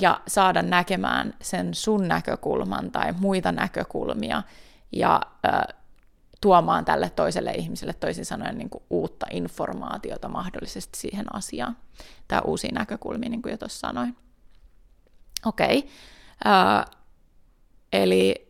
ja 0.00 0.20
saada 0.26 0.62
näkemään 0.62 1.34
sen 1.42 1.74
sun 1.74 2.08
näkökulman 2.08 2.90
tai 2.90 3.12
muita 3.12 3.52
näkökulmia 3.52 4.42
ja 4.92 5.20
tuomaan 6.40 6.84
tälle 6.84 7.10
toiselle 7.10 7.50
ihmiselle 7.50 7.92
toisin 7.92 8.24
sanoen 8.24 8.58
niin 8.58 8.70
kuin 8.70 8.84
uutta 8.90 9.26
informaatiota 9.30 10.28
mahdollisesti 10.28 10.98
siihen 10.98 11.34
asiaan. 11.34 11.76
Tämä 12.28 12.40
uusi 12.40 12.68
näkökulmi, 12.68 13.28
niin 13.28 13.42
kuin 13.42 13.50
jo 13.50 13.58
tuossa 13.58 13.88
sanoin. 13.88 14.16
Okei, 15.46 15.78
okay. 15.78 15.90
uh, 16.84 16.98
eli 17.92 18.48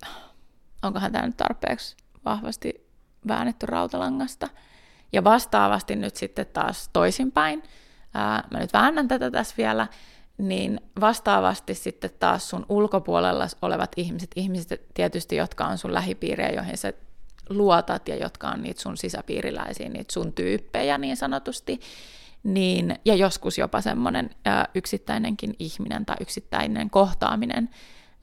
onkohan 0.84 1.12
tämä 1.12 1.26
nyt 1.26 1.36
tarpeeksi 1.36 1.96
vahvasti 2.24 2.86
väännetty 3.28 3.66
rautalangasta. 3.66 4.48
Ja 5.12 5.24
vastaavasti 5.24 5.96
nyt 5.96 6.16
sitten 6.16 6.46
taas 6.52 6.90
toisinpäin, 6.92 7.62
ää, 8.14 8.44
mä 8.50 8.58
nyt 8.58 8.72
väännän 8.72 9.08
tätä 9.08 9.30
tässä 9.30 9.54
vielä, 9.58 9.86
niin 10.38 10.80
vastaavasti 11.00 11.74
sitten 11.74 12.10
taas 12.18 12.50
sun 12.50 12.66
ulkopuolella 12.68 13.46
olevat 13.62 13.92
ihmiset, 13.96 14.30
ihmiset 14.36 14.82
tietysti, 14.94 15.36
jotka 15.36 15.66
on 15.66 15.78
sun 15.78 15.94
lähipiiriä, 15.94 16.48
joihin 16.50 16.78
sä 16.78 16.92
luotat 17.48 18.08
ja 18.08 18.16
jotka 18.16 18.48
on 18.48 18.62
niitä 18.62 18.82
sun 18.82 18.96
sisäpiiriläisiä, 18.96 19.88
niitä 19.88 20.12
sun 20.12 20.32
tyyppejä 20.32 20.98
niin 20.98 21.16
sanotusti, 21.16 21.80
niin, 22.42 22.96
ja 23.04 23.14
joskus 23.14 23.58
jopa 23.58 23.80
semmoinen 23.80 24.30
yksittäinenkin 24.74 25.54
ihminen 25.58 26.06
tai 26.06 26.16
yksittäinen 26.20 26.90
kohtaaminen 26.90 27.70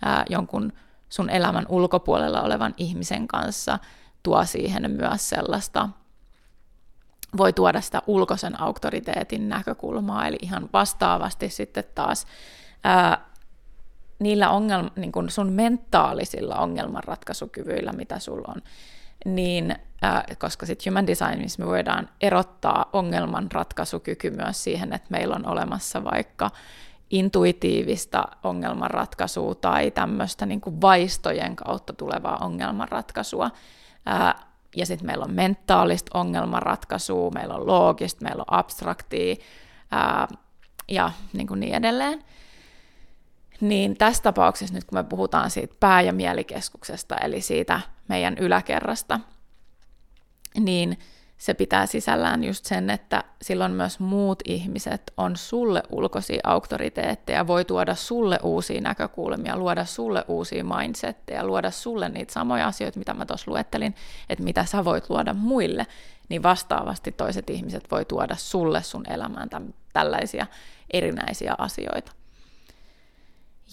ää, 0.02 0.26
jonkun 0.30 0.74
sun 1.12 1.30
elämän 1.30 1.66
ulkopuolella 1.70 2.42
olevan 2.42 2.74
ihmisen 2.78 3.28
kanssa 3.28 3.80
tuo 4.24 4.46
siihen 4.46 4.92
myös 4.92 5.30
sellaista, 5.30 5.90
voi 7.38 7.54
tuoda 7.54 7.82
sitä 7.82 8.02
ulkoisen 8.08 8.62
auktoriteetin 8.62 9.50
näkökulmaa, 9.50 10.28
eli 10.28 10.38
ihan 10.42 10.70
vastaavasti 10.74 11.50
sitten 11.50 11.84
taas 11.96 12.28
ää, 12.84 13.26
niillä 14.20 14.50
ongelma, 14.50 14.90
niin 14.96 15.12
kun 15.12 15.30
sun 15.30 15.52
mentaalisilla 15.52 16.56
ongelmanratkaisukyvyillä, 16.56 17.92
mitä 17.92 18.20
sulla 18.20 18.54
on, 18.56 18.62
niin 19.26 19.76
ää, 20.02 20.24
koska 20.40 20.66
sitten 20.66 20.92
human 20.92 21.08
designissa 21.08 21.64
me 21.64 21.68
voidaan 21.70 22.10
erottaa 22.22 22.90
ongelmanratkaisukyky 22.94 24.30
myös 24.30 24.64
siihen, 24.64 24.94
että 24.94 25.08
meillä 25.12 25.36
on 25.36 25.48
olemassa 25.48 26.04
vaikka 26.04 26.52
intuitiivista 27.12 28.24
ongelmanratkaisua 28.44 29.56
tai 29.56 29.92
tämmöistä 29.92 30.46
niin 30.46 30.62
kuin 30.62 30.82
vaistojen 30.82 31.56
kautta 31.56 31.94
tulevaa 31.94 32.38
ongelmanratkaisua. 32.42 33.52
Ää, 34.06 34.40
ja 34.76 34.86
sitten 34.86 35.06
meillä 35.06 35.26
on 35.26 35.34
mentaalista 35.34 36.20
ongelmanratkaisua, 36.20 37.32
meillä 37.32 37.56
on 37.56 37.68
loogista, 37.68 38.24
meillä 38.24 38.44
on 38.48 38.60
abstraktia 38.60 39.36
ää, 39.92 40.28
ja 40.88 41.12
niin, 41.34 41.48
kuin 41.48 41.60
niin 41.60 41.76
edelleen. 41.76 42.24
Niin 43.62 43.98
tässä 43.98 44.24
tapauksessa 44.24 44.76
nyt 44.76 44.84
kun 44.84 44.98
me 44.98 45.04
puhutaan 45.04 45.50
siitä 45.50 45.76
pää- 45.80 46.02
ja 46.02 46.14
mielikeskuksesta, 46.14 47.16
eli 47.18 47.42
siitä 47.42 47.82
meidän 48.08 48.38
yläkerrasta, 48.38 49.20
niin 50.60 51.00
se 51.42 51.54
pitää 51.54 51.86
sisällään 51.86 52.44
just 52.44 52.66
sen, 52.66 52.90
että 52.90 53.24
silloin 53.42 53.72
myös 53.72 54.00
muut 54.00 54.40
ihmiset 54.46 55.14
on 55.18 55.38
sulle 55.38 55.84
ulkoisia 55.90 56.40
auktoriteetteja, 56.44 57.48
voi 57.48 57.66
tuoda 57.66 57.96
sulle 57.96 58.40
uusia 58.44 58.82
näkökulmia, 58.82 59.58
luoda 59.58 59.86
sulle 59.86 60.26
uusia 60.28 60.64
mindsetteja, 60.64 61.46
luoda 61.46 61.72
sulle 61.72 62.10
niitä 62.10 62.34
samoja 62.34 62.68
asioita, 62.68 63.00
mitä 63.00 63.14
mä 63.14 63.26
tuossa 63.26 63.52
luettelin, 63.52 63.96
että 64.30 64.44
mitä 64.44 64.66
sä 64.66 64.86
voit 64.86 65.10
luoda 65.10 65.34
muille, 65.34 65.88
niin 66.30 66.44
vastaavasti 66.44 67.12
toiset 67.12 67.50
ihmiset 67.50 67.92
voi 67.92 68.06
tuoda 68.06 68.36
sulle 68.36 68.84
sun 68.84 69.04
elämään 69.10 69.50
tämän, 69.50 69.74
tällaisia 69.94 70.48
erinäisiä 70.94 71.56
asioita. 71.58 72.12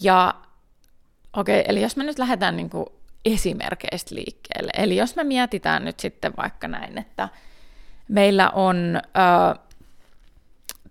Ja 0.01 0.35
okei, 1.33 1.59
okay, 1.59 1.71
eli 1.71 1.81
jos 1.81 1.97
me 1.97 2.03
nyt 2.03 2.19
lähdetään 2.19 2.57
niin 2.57 2.69
kuin 2.69 2.85
esimerkkeistä 3.25 4.15
liikkeelle, 4.15 4.71
eli 4.77 4.97
jos 4.97 5.15
me 5.15 5.23
mietitään 5.23 5.85
nyt 5.85 5.99
sitten 5.99 6.33
vaikka 6.37 6.67
näin, 6.67 6.97
että 6.97 7.29
meillä 8.09 8.49
on 8.49 8.95
ö, 8.95 9.59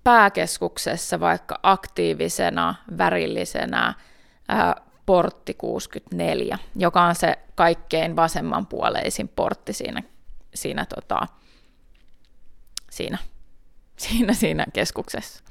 pääkeskuksessa 0.04 1.20
vaikka 1.20 1.58
aktiivisena, 1.62 2.74
värillisenä 2.98 3.94
ö, 4.50 4.82
portti 5.06 5.54
64, 5.54 6.58
joka 6.76 7.02
on 7.02 7.14
se 7.14 7.38
kaikkein 7.54 8.16
vasemmanpuoleisin 8.16 9.28
portti 9.28 9.72
siinä, 9.72 10.02
siinä, 10.54 10.86
tota, 10.94 11.26
siinä, 12.90 13.18
siinä, 13.96 14.32
siinä 14.32 14.64
keskuksessa. 14.72 15.44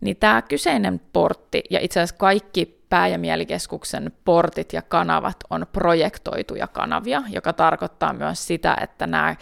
Niin 0.00 0.16
tämä 0.16 0.42
kyseinen 0.42 1.00
portti 1.12 1.62
ja 1.70 1.80
itse 1.80 2.00
asiassa 2.00 2.16
kaikki 2.16 2.84
pää- 2.88 3.08
ja 3.08 3.18
mielikeskuksen 3.18 4.12
portit 4.24 4.72
ja 4.72 4.82
kanavat 4.82 5.36
on 5.50 5.66
projektoituja 5.72 6.66
kanavia, 6.66 7.22
joka 7.28 7.52
tarkoittaa 7.52 8.12
myös 8.12 8.46
sitä, 8.46 8.76
että 8.80 9.06
nämä 9.06 9.36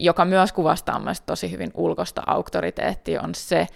joka 0.00 0.24
myös 0.24 0.52
kuvastaa 0.52 0.98
myös 0.98 1.20
tosi 1.20 1.50
hyvin 1.50 1.70
ulkosta 1.74 2.22
auktoriteettia, 2.26 3.22
on 3.22 3.34
se, 3.34 3.66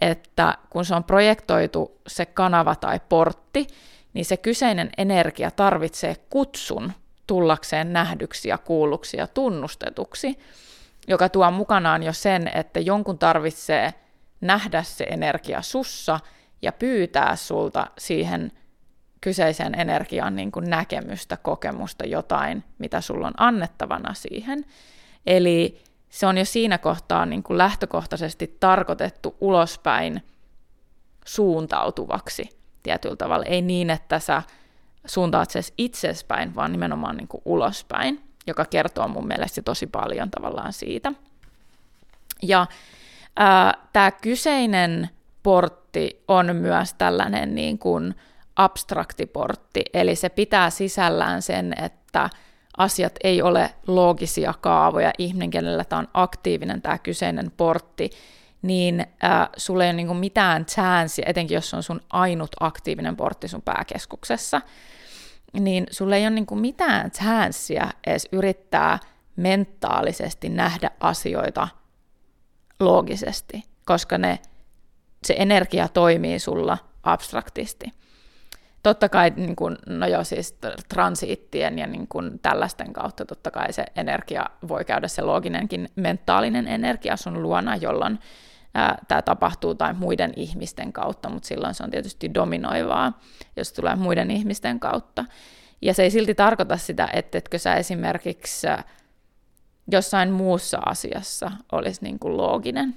että 0.00 0.58
kun 0.70 0.84
se 0.84 0.94
on 0.94 1.04
projektoitu 1.04 2.00
se 2.06 2.26
kanava 2.26 2.74
tai 2.74 3.00
portti, 3.08 3.66
niin 4.14 4.24
se 4.24 4.36
kyseinen 4.36 4.90
energia 4.98 5.50
tarvitsee 5.50 6.16
kutsun 6.30 6.92
tullakseen 7.26 7.92
nähdyksi 7.92 8.48
ja 8.48 8.58
kuulluksi 8.58 9.16
ja 9.16 9.26
tunnustetuksi, 9.26 10.38
joka 11.08 11.28
tuo 11.28 11.50
mukanaan 11.50 12.02
jo 12.02 12.12
sen, 12.12 12.50
että 12.54 12.80
jonkun 12.80 13.18
tarvitsee 13.18 13.94
nähdä 14.40 14.82
se 14.82 15.04
energia 15.04 15.62
sussa 15.62 16.20
ja 16.62 16.72
pyytää 16.72 17.36
sulta 17.36 17.86
siihen 17.98 18.52
kyseiseen 19.20 19.80
energiaan 19.80 20.36
niin 20.36 20.52
kuin 20.52 20.70
näkemystä, 20.70 21.36
kokemusta, 21.36 22.06
jotain, 22.06 22.64
mitä 22.78 23.00
sulla 23.00 23.26
on 23.26 23.34
annettavana 23.36 24.14
siihen. 24.14 24.64
Eli 25.26 25.82
se 26.08 26.26
on 26.26 26.38
jo 26.38 26.44
siinä 26.44 26.78
kohtaa 26.78 27.26
niin 27.26 27.42
kuin 27.42 27.58
lähtökohtaisesti 27.58 28.56
tarkoitettu 28.60 29.36
ulospäin 29.40 30.22
suuntautuvaksi 31.24 32.48
tietyllä 32.82 33.16
tavalla. 33.16 33.44
Ei 33.44 33.62
niin, 33.62 33.90
että 33.90 34.18
sä 34.18 34.42
suuntaat 35.06 35.50
se 35.50 35.60
itsespäin, 35.78 36.54
vaan 36.54 36.72
nimenomaan 36.72 37.16
niin 37.16 37.28
kuin 37.28 37.42
ulospäin, 37.44 38.22
joka 38.46 38.64
kertoo 38.64 39.08
mun 39.08 39.26
mielestä 39.26 39.62
tosi 39.62 39.86
paljon 39.86 40.30
tavallaan 40.30 40.72
siitä. 40.72 41.12
Ja 42.42 42.66
tämä 43.92 44.10
kyseinen 44.10 45.10
portti 45.42 46.22
on 46.28 46.56
myös 46.56 46.94
tällainen 46.94 47.54
niin 47.54 47.78
kuin 47.78 48.14
abstraktiportti, 48.56 49.82
eli 49.94 50.16
se 50.16 50.28
pitää 50.28 50.70
sisällään 50.70 51.42
sen, 51.42 51.74
että 51.82 52.30
asiat 52.76 53.12
ei 53.24 53.42
ole 53.42 53.74
loogisia 53.86 54.54
kaavoja, 54.60 55.12
ihminen, 55.18 55.50
kenellä 55.50 55.84
tämä 55.84 56.00
on 56.00 56.08
aktiivinen 56.14 56.82
tämä 56.82 56.98
kyseinen 56.98 57.52
portti, 57.56 58.10
niin 58.62 59.00
äh, 59.00 59.48
sulla 59.56 59.84
ei 59.84 59.90
ole 59.90 59.96
niin 59.96 60.16
mitään 60.16 60.66
chanssiä, 60.66 61.24
etenkin 61.28 61.54
jos 61.54 61.74
on 61.74 61.82
sun 61.82 62.00
ainut 62.10 62.50
aktiivinen 62.60 63.16
portti 63.16 63.48
sun 63.48 63.62
pääkeskuksessa, 63.62 64.60
niin 65.60 65.86
sulla 65.90 66.16
ei 66.16 66.22
ole 66.22 66.30
niin 66.30 66.46
mitään 66.60 67.10
chanssiä 67.10 67.90
edes 68.06 68.28
yrittää 68.32 68.98
mentaalisesti 69.36 70.48
nähdä 70.48 70.90
asioita 71.00 71.68
loogisesti, 72.80 73.62
koska 73.86 74.18
ne, 74.18 74.38
se 75.24 75.34
energia 75.38 75.88
toimii 75.88 76.38
sulla 76.38 76.78
abstraktisti 77.02 77.92
totta 78.82 79.08
kai, 79.08 79.32
niin 79.36 79.56
kuin, 79.56 79.76
no 79.86 80.06
joo, 80.06 80.24
siis 80.24 80.58
transiittien 80.88 81.78
ja 81.78 81.86
niin 81.86 82.08
kuin 82.08 82.38
tällaisten 82.38 82.92
kautta 82.92 83.24
totta 83.24 83.50
kai 83.50 83.72
se 83.72 83.84
energia 83.96 84.46
voi 84.68 84.84
käydä 84.84 85.08
se 85.08 85.22
looginenkin 85.22 85.88
mentaalinen 85.96 86.68
energia 86.68 87.16
sun 87.16 87.42
luona, 87.42 87.76
jolloin 87.76 88.18
tämä 89.08 89.22
tapahtuu 89.22 89.74
tai 89.74 89.94
muiden 89.94 90.32
ihmisten 90.36 90.92
kautta, 90.92 91.28
mutta 91.28 91.48
silloin 91.48 91.74
se 91.74 91.82
on 91.82 91.90
tietysti 91.90 92.34
dominoivaa, 92.34 93.20
jos 93.56 93.72
tulee 93.72 93.96
muiden 93.96 94.30
ihmisten 94.30 94.80
kautta. 94.80 95.24
Ja 95.82 95.94
se 95.94 96.02
ei 96.02 96.10
silti 96.10 96.34
tarkoita 96.34 96.76
sitä, 96.76 97.08
että 97.12 97.38
etkö 97.38 97.58
sä 97.58 97.74
esimerkiksi 97.74 98.66
jossain 99.90 100.30
muussa 100.30 100.78
asiassa 100.86 101.50
olisi 101.72 102.04
niin 102.04 102.18
looginen. 102.24 102.96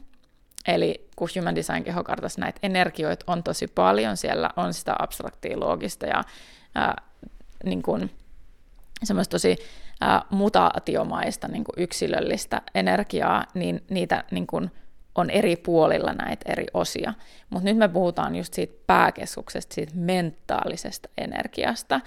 Eli 0.67 1.08
kun 1.15 1.30
Human 1.36 1.56
Design 1.56 1.84
kehokartassa 1.84 2.41
näitä 2.41 2.60
energioita 2.63 3.25
on 3.28 3.43
tosi 3.43 3.67
paljon, 3.67 4.17
siellä 4.17 4.49
on 4.56 4.73
sitä 4.73 4.95
abstraktia, 4.99 5.60
loogista 5.60 6.06
ja 6.06 6.23
ää, 6.75 7.01
niin 7.63 7.82
kuin, 7.82 8.12
semmoista 9.04 9.32
tosi 9.32 9.58
ää, 10.01 10.21
mutaatiomaista 10.30 11.47
niin 11.47 11.63
kuin 11.63 11.84
yksilöllistä 11.84 12.62
energiaa, 12.75 13.45
niin 13.54 13.84
niitä 13.89 14.23
niin 14.32 14.47
kuin, 14.47 14.71
on 15.15 15.30
eri 15.30 15.56
puolilla 15.56 16.13
näitä 16.13 16.51
eri 16.51 16.65
osia. 16.73 17.13
Mutta 17.49 17.65
nyt 17.65 17.78
me 17.78 17.88
puhutaan 17.88 18.36
just 18.36 18.54
siitä 18.54 18.73
pääkeskuksesta, 18.88 19.73
siitä 19.75 19.91
mentaalisesta 19.95 21.10
energiasta. 21.17 22.01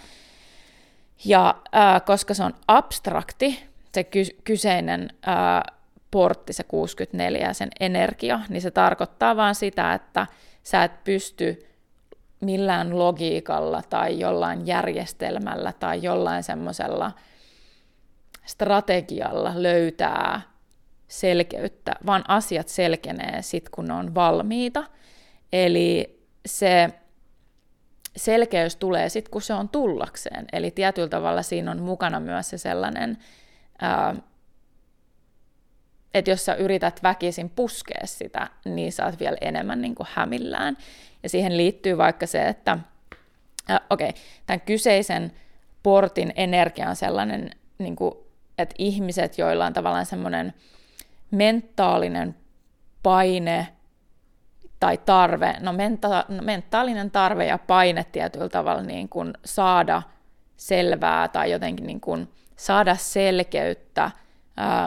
Ja 1.24 1.54
ää, 1.72 2.00
koska 2.00 2.34
se 2.34 2.44
on 2.44 2.54
abstrakti, 2.68 3.68
se 3.94 4.04
ky- 4.04 4.36
kyseinen 4.44 5.10
ää, 5.26 5.62
portti, 6.10 6.52
se 6.52 6.62
64 6.62 7.46
ja 7.46 7.54
sen 7.54 7.68
energia, 7.80 8.40
niin 8.48 8.62
se 8.62 8.70
tarkoittaa 8.70 9.36
vaan 9.36 9.54
sitä, 9.54 9.94
että 9.94 10.26
sä 10.62 10.84
et 10.84 11.04
pysty 11.04 11.66
millään 12.40 12.98
logiikalla 12.98 13.82
tai 13.90 14.20
jollain 14.20 14.66
järjestelmällä 14.66 15.72
tai 15.72 16.02
jollain 16.02 16.42
semmoisella 16.42 17.12
strategialla 18.44 19.52
löytää 19.54 20.40
selkeyttä, 21.08 21.92
vaan 22.06 22.24
asiat 22.28 22.68
selkenee 22.68 23.42
sitten, 23.42 23.70
kun 23.70 23.84
ne 23.84 23.94
on 23.94 24.14
valmiita. 24.14 24.84
Eli 25.52 26.20
se 26.46 26.88
selkeys 28.16 28.76
tulee 28.76 29.08
sitten, 29.08 29.30
kun 29.30 29.42
se 29.42 29.54
on 29.54 29.68
tullakseen. 29.68 30.46
Eli 30.52 30.70
tietyllä 30.70 31.08
tavalla 31.08 31.42
siinä 31.42 31.70
on 31.70 31.82
mukana 31.82 32.20
myös 32.20 32.50
se 32.50 32.58
sellainen, 32.58 33.18
ää, 33.80 34.14
että 36.14 36.30
jos 36.30 36.44
sä 36.44 36.54
yrität 36.54 37.02
väkisin 37.02 37.50
puskea 37.50 38.00
sitä, 38.04 38.48
niin 38.64 38.92
sä 38.92 39.04
oot 39.04 39.20
vielä 39.20 39.36
enemmän 39.40 39.80
niin 39.80 39.94
kuin 39.94 40.06
hämillään. 40.12 40.76
Ja 41.22 41.28
siihen 41.28 41.56
liittyy 41.56 41.98
vaikka 41.98 42.26
se, 42.26 42.48
että 42.48 42.78
okei, 43.90 44.08
okay, 44.08 44.20
tämän 44.46 44.60
kyseisen 44.60 45.32
portin 45.82 46.32
energia 46.36 46.88
on 46.88 46.96
sellainen, 46.96 47.50
niin 47.78 47.96
kuin, 47.96 48.14
että 48.58 48.74
ihmiset, 48.78 49.38
joilla 49.38 49.66
on 49.66 49.72
tavallaan 49.72 50.06
semmoinen 50.06 50.54
mentaalinen 51.30 52.34
paine 53.02 53.68
tai 54.80 54.98
tarve, 54.98 55.56
no, 55.60 55.72
menta- 55.72 56.24
no 56.28 56.42
mentaalinen 56.42 57.10
tarve 57.10 57.46
ja 57.46 57.58
paine 57.58 58.04
tietyllä 58.04 58.48
tavalla 58.48 58.82
niin 58.82 59.08
kuin 59.08 59.34
saada 59.44 60.02
selvää 60.56 61.28
tai 61.28 61.50
jotenkin 61.50 61.86
niin 61.86 62.00
kuin 62.00 62.28
saada 62.56 62.96
selkeyttä 62.96 64.10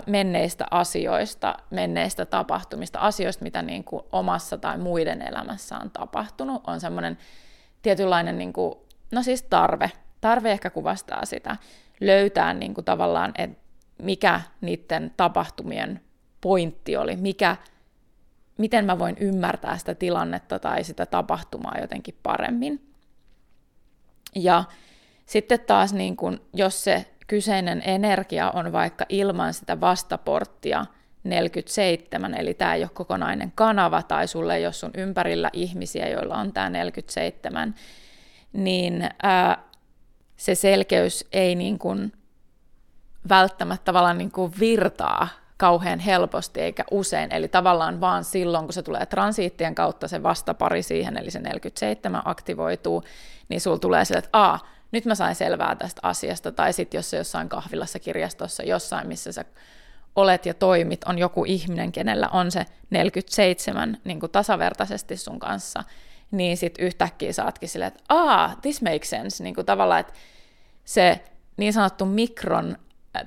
menneistä 0.07 0.65
asioista, 0.71 1.55
menneistä 1.69 2.25
tapahtumista, 2.25 2.99
asioista, 2.99 3.43
mitä 3.43 3.61
niin 3.61 3.83
kuin 3.83 4.03
omassa 4.11 4.57
tai 4.57 4.77
muiden 4.77 5.21
elämässä 5.21 5.77
on 5.77 5.91
tapahtunut, 5.91 6.61
on 6.67 6.79
semmoinen 6.79 7.17
tietynlainen 7.81 8.37
niin 8.37 8.53
kuin, 8.53 8.75
no 9.11 9.23
siis 9.23 9.43
tarve. 9.43 9.91
Tarve 10.21 10.51
ehkä 10.51 10.69
kuvastaa 10.69 11.25
sitä. 11.25 11.57
Löytää 12.01 12.53
niin 12.53 12.73
kuin 12.73 12.85
tavallaan, 12.85 13.31
että 13.37 13.61
mikä 14.01 14.41
niiden 14.61 15.13
tapahtumien 15.17 16.01
pointti 16.41 16.97
oli, 16.97 17.15
mikä, 17.15 17.57
miten 18.57 18.85
mä 18.85 18.99
voin 18.99 19.17
ymmärtää 19.19 19.77
sitä 19.77 19.95
tilannetta 19.95 20.59
tai 20.59 20.83
sitä 20.83 21.05
tapahtumaa 21.05 21.77
jotenkin 21.81 22.15
paremmin. 22.23 22.93
Ja 24.35 24.63
sitten 25.25 25.59
taas, 25.59 25.93
niin 25.93 26.17
kun, 26.17 26.41
jos 26.53 26.83
se 26.83 27.10
kyseinen 27.31 27.81
energia 27.85 28.51
on 28.51 28.71
vaikka 28.71 29.05
ilman 29.09 29.53
sitä 29.53 29.81
vastaporttia 29.81 30.85
47, 31.23 32.33
eli 32.33 32.53
tämä 32.53 32.75
ei 32.75 32.83
ole 32.83 32.89
kokonainen 32.93 33.51
kanava, 33.55 34.03
tai 34.03 34.27
sulle 34.27 34.65
ole 34.65 34.73
sun 34.73 34.91
ympärillä 34.97 35.49
ihmisiä, 35.53 36.09
joilla 36.09 36.37
on 36.37 36.53
tämä 36.53 36.69
47, 36.69 37.75
niin 38.53 39.09
ää, 39.23 39.63
se 40.37 40.55
selkeys 40.55 41.27
ei 41.31 41.55
niin 41.55 41.79
kuin 41.79 42.13
välttämättä 43.29 43.85
tavallaan 43.85 44.17
niin 44.17 44.31
kuin 44.31 44.53
virtaa 44.59 45.27
kauhean 45.57 45.99
helposti 45.99 46.61
eikä 46.61 46.83
usein, 46.91 47.33
eli 47.33 47.47
tavallaan 47.47 48.01
vaan 48.01 48.23
silloin, 48.23 48.65
kun 48.65 48.73
se 48.73 48.83
tulee 48.83 49.05
transiittien 49.05 49.75
kautta 49.75 50.07
se 50.07 50.23
vastapari 50.23 50.83
siihen, 50.83 51.17
eli 51.17 51.31
se 51.31 51.39
47 51.39 52.21
aktivoituu, 52.25 53.03
niin 53.49 53.61
sulla 53.61 53.79
tulee 53.79 54.05
sille, 54.05 54.19
että 54.19 54.39
a, 54.43 54.59
nyt 54.91 55.05
mä 55.05 55.15
sain 55.15 55.35
selvää 55.35 55.75
tästä 55.75 55.99
asiasta, 56.03 56.51
tai 56.51 56.73
sitten 56.73 56.97
jos 56.97 57.09
se 57.09 57.17
jossain 57.17 57.49
kahvilassa, 57.49 57.99
kirjastossa, 57.99 58.63
jossain, 58.63 59.07
missä 59.07 59.31
sä 59.31 59.45
olet 60.15 60.45
ja 60.45 60.53
toimit, 60.53 61.03
on 61.03 61.19
joku 61.19 61.45
ihminen, 61.45 61.91
kenellä 61.91 62.29
on 62.29 62.51
se 62.51 62.65
47 62.89 63.97
niin 64.03 64.19
kuin 64.19 64.31
tasavertaisesti 64.31 65.17
sun 65.17 65.39
kanssa, 65.39 65.83
niin 66.31 66.57
sitten 66.57 66.85
yhtäkkiä 66.85 67.33
saatkin 67.33 67.69
silleen, 67.69 67.87
että 67.87 68.03
ah, 68.09 68.57
this 68.61 68.81
makes 68.81 69.09
sense, 69.09 69.43
niin 69.43 69.55
kuin 69.55 69.65
tavallaan, 69.65 69.99
että 69.99 70.13
se 70.85 71.19
niin 71.57 71.73
sanottu 71.73 72.05
mikron 72.05 72.77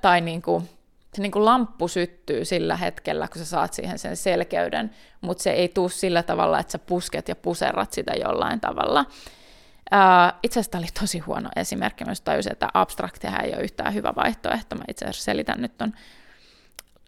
tai 0.03 0.21
niin 0.21 0.43
kuin, 0.43 0.69
se 1.15 1.23
niin 1.23 1.33
kuin 1.33 1.45
lamppu 1.45 1.89
syttyy 1.89 2.45
sillä 2.45 2.77
hetkellä, 2.77 3.29
kun 3.29 3.39
sä 3.39 3.45
saat 3.45 3.75
siihen 3.75 3.99
sen 3.99 4.17
selkeyden, 4.17 4.91
mutta 5.21 5.43
se 5.43 5.51
ei 5.51 5.69
tule 5.69 5.91
sillä 5.91 6.23
tavalla, 6.23 6.61
että 6.61 6.73
sä 6.73 6.79
pusket 6.79 7.29
ja 7.29 7.37
puserrat 7.37 7.93
sitä 7.93 8.13
jollain 8.13 8.61
tavalla. 8.61 9.07
Uh, 9.93 10.39
itse 10.43 10.61
asiassa 10.61 10.71
tämä 10.71 10.81
oli 10.81 10.89
tosi 11.01 11.19
huono 11.19 11.51
esimerkki, 11.57 12.05
myös 12.05 12.21
tajusin, 12.21 12.53
että 12.53 12.69
abstraktia 12.75 13.39
ei 13.39 13.55
ole 13.55 13.63
yhtään 13.63 13.95
hyvä 13.95 14.13
vaihtoehto. 14.17 14.77
Mä 14.77 14.85
itse 14.89 15.05
asiassa 15.05 15.25
selitän 15.25 15.61
nyt 15.63 15.83
on, 15.83 15.93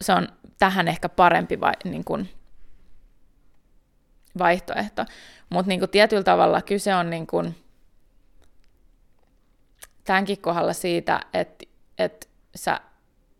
se 0.01 0.13
on 0.13 0.29
tähän 0.59 0.89
ehkä 0.89 1.09
parempi 1.09 1.61
vai, 1.61 1.73
niin 1.85 2.05
kuin, 2.05 2.31
vaihtoehto. 4.39 5.05
Mutta 5.51 5.69
niin 5.69 5.91
tietyllä 5.91 6.23
tavalla 6.23 6.63
kyse 6.63 6.95
on 6.95 7.11
niin 7.11 7.27
kuin, 7.27 7.65
tämänkin 10.05 10.41
kohdalla 10.41 10.73
siitä, 10.73 11.21
että, 11.33 11.65
että 11.99 12.27
sä 12.55 12.81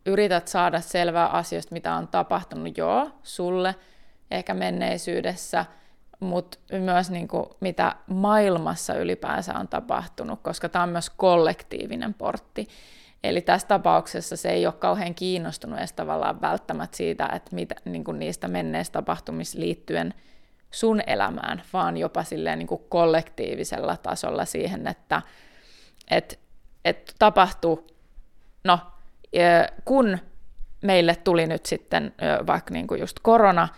yrität 0.07 0.49
saada 0.49 0.81
selvää 0.81 1.29
asioista, 1.29 1.73
mitä 1.73 1.95
on 1.95 2.09
tapahtunut 2.09 2.79
joo 2.79 3.11
sulle, 3.23 3.75
ehkä 4.31 4.55
menneisyydessä, 4.55 5.65
mutta 6.21 6.59
myös 6.73 7.11
niin 7.11 7.29
kuin, 7.29 7.47
mitä 7.61 7.97
maailmassa 8.07 8.95
ylipäänsä 8.95 9.59
on 9.59 9.69
tapahtunut, 9.69 10.41
koska 10.43 10.69
tämä 10.69 10.83
on 10.83 10.89
myös 10.89 11.11
kollektiivinen 11.11 12.15
portti. 12.15 12.69
Eli 13.25 13.41
tässä 13.41 13.69
tapauksessa 13.69 14.37
se 14.37 14.49
ei 14.51 14.67
ole 14.67 14.75
kauhean 14.75 15.15
kiinnostunut 15.15 15.79
edes 15.79 15.93
tavallaan 15.93 16.41
välttämättä 16.41 16.97
siitä, 16.97 17.29
että 17.35 17.55
mitä, 17.55 17.75
niin 17.85 18.05
kuin 18.05 18.19
niistä 18.19 18.49
menneistä 18.49 18.93
tapahtumista 18.93 19.61
liittyen 19.61 20.15
sun 20.71 21.03
elämään, 21.07 21.63
vaan 21.73 21.97
jopa 21.97 22.25
silleen 22.25 22.59
niin 22.59 22.67
kuin 22.67 22.83
kollektiivisella 22.89 23.97
tasolla 23.97 24.45
siihen, 24.45 24.87
että 24.87 25.23
et, 26.11 26.39
et 26.85 27.15
tapahtuu, 27.19 27.87
no 28.65 28.79
kun 29.85 30.19
meille 30.83 31.17
tuli 31.17 31.47
nyt 31.47 31.67
sitten 31.67 32.15
vaikka 32.47 32.75
niin 32.75 32.87
kuin 32.87 33.01
just 33.01 33.17
korona 33.23 33.69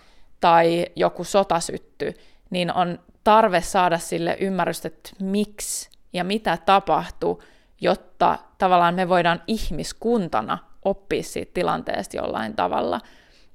tai 0.40 0.86
joku 0.96 1.24
sota 1.24 1.60
sytty, 1.60 2.14
niin 2.50 2.72
on 2.72 2.98
tarve 3.24 3.60
saada 3.60 3.98
sille 3.98 4.36
ymmärrystä, 4.40 4.88
että 4.88 5.10
miksi 5.20 5.90
ja 6.12 6.24
mitä 6.24 6.58
tapahtuu, 6.66 7.42
jotta 7.80 8.38
tavallaan 8.58 8.94
me 8.94 9.08
voidaan 9.08 9.42
ihmiskuntana 9.46 10.58
oppia 10.84 11.22
siitä 11.22 11.50
tilanteesta 11.54 12.16
jollain 12.16 12.56
tavalla. 12.56 13.00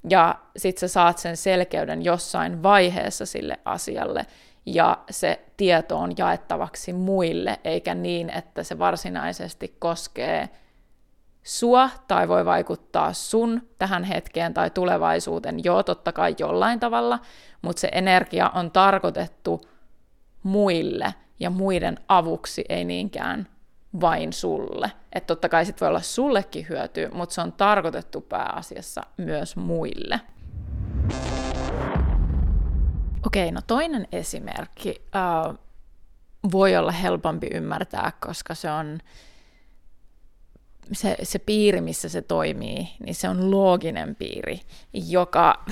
Ja 0.09 0.35
sit 0.57 0.77
sä 0.77 0.87
saat 0.87 1.17
sen 1.17 1.37
selkeyden 1.37 2.05
jossain 2.05 2.63
vaiheessa 2.63 3.25
sille 3.25 3.59
asialle, 3.65 4.25
ja 4.65 4.97
se 5.09 5.39
tieto 5.57 5.97
on 5.97 6.13
jaettavaksi 6.17 6.93
muille, 6.93 7.59
eikä 7.63 7.95
niin, 7.95 8.29
että 8.29 8.63
se 8.63 8.79
varsinaisesti 8.79 9.75
koskee 9.79 10.49
sua 11.43 11.89
tai 12.07 12.27
voi 12.27 12.45
vaikuttaa 12.45 13.13
sun 13.13 13.61
tähän 13.77 14.03
hetkeen 14.03 14.53
tai 14.53 14.69
tulevaisuuteen, 14.69 15.63
joo 15.63 15.83
totta 15.83 16.11
kai 16.11 16.35
jollain 16.39 16.79
tavalla, 16.79 17.19
mutta 17.61 17.79
se 17.79 17.89
energia 17.91 18.49
on 18.49 18.71
tarkoitettu 18.71 19.61
muille 20.43 21.13
ja 21.39 21.49
muiden 21.49 21.99
avuksi, 22.07 22.65
ei 22.69 22.85
niinkään 22.85 23.47
vain 24.01 24.33
sulle. 24.33 24.91
Että 25.13 25.27
totta 25.27 25.49
kai 25.49 25.65
sit 25.65 25.81
voi 25.81 25.89
olla 25.89 26.01
sullekin 26.01 26.65
hyötyä, 26.69 27.09
mutta 27.13 27.35
se 27.35 27.41
on 27.41 27.53
tarkoitettu 27.53 28.21
pääasiassa 28.21 29.01
myös 29.17 29.55
muille. 29.55 30.21
Okei, 33.25 33.51
no 33.51 33.61
toinen 33.67 34.07
esimerkki 34.11 35.01
uh, 35.49 35.55
voi 36.51 36.75
olla 36.77 36.91
helpompi 36.91 37.47
ymmärtää, 37.53 38.11
koska 38.19 38.55
se 38.55 38.71
on 38.71 38.99
se, 40.91 41.17
se 41.23 41.39
piiri, 41.39 41.81
missä 41.81 42.09
se 42.09 42.21
toimii, 42.21 42.89
niin 42.99 43.15
se 43.15 43.29
on 43.29 43.51
looginen 43.51 44.15
piiri, 44.15 44.61
joka, 44.93 45.65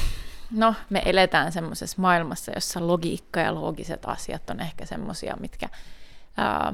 no 0.51 0.75
me 0.89 1.01
eletään 1.05 1.51
semmoisessa 1.51 2.01
maailmassa, 2.01 2.51
jossa 2.55 2.87
logiikka 2.87 3.39
ja 3.39 3.55
loogiset 3.55 4.05
asiat 4.05 4.49
on 4.49 4.59
ehkä 4.59 4.85
semmoisia, 4.85 5.37
mitkä 5.39 5.69
ää, 6.37 6.73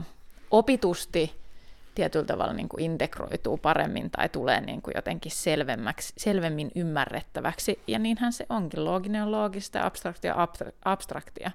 opitusti 0.52 1.47
tietyllä 1.95 2.26
tavalla 2.26 2.54
niin 2.54 2.69
kuin 2.69 2.84
integroituu 2.84 3.58
paremmin 3.58 4.12
tai 4.12 4.30
tulee 4.30 4.62
niin 4.62 4.82
kuin 4.82 4.93
jotenkin 4.95 5.32
selvemmäksi, 5.32 6.13
selvemmin 6.17 6.71
ymmärrettäväksi. 6.76 7.80
Ja 7.88 8.00
niinhän 8.00 8.34
se 8.34 8.45
onkin. 8.50 8.86
Looginen 8.86 9.23
on 9.23 9.32
loogista, 9.32 9.86
abstraktia 9.86 10.36
abstraktia. 10.86 11.52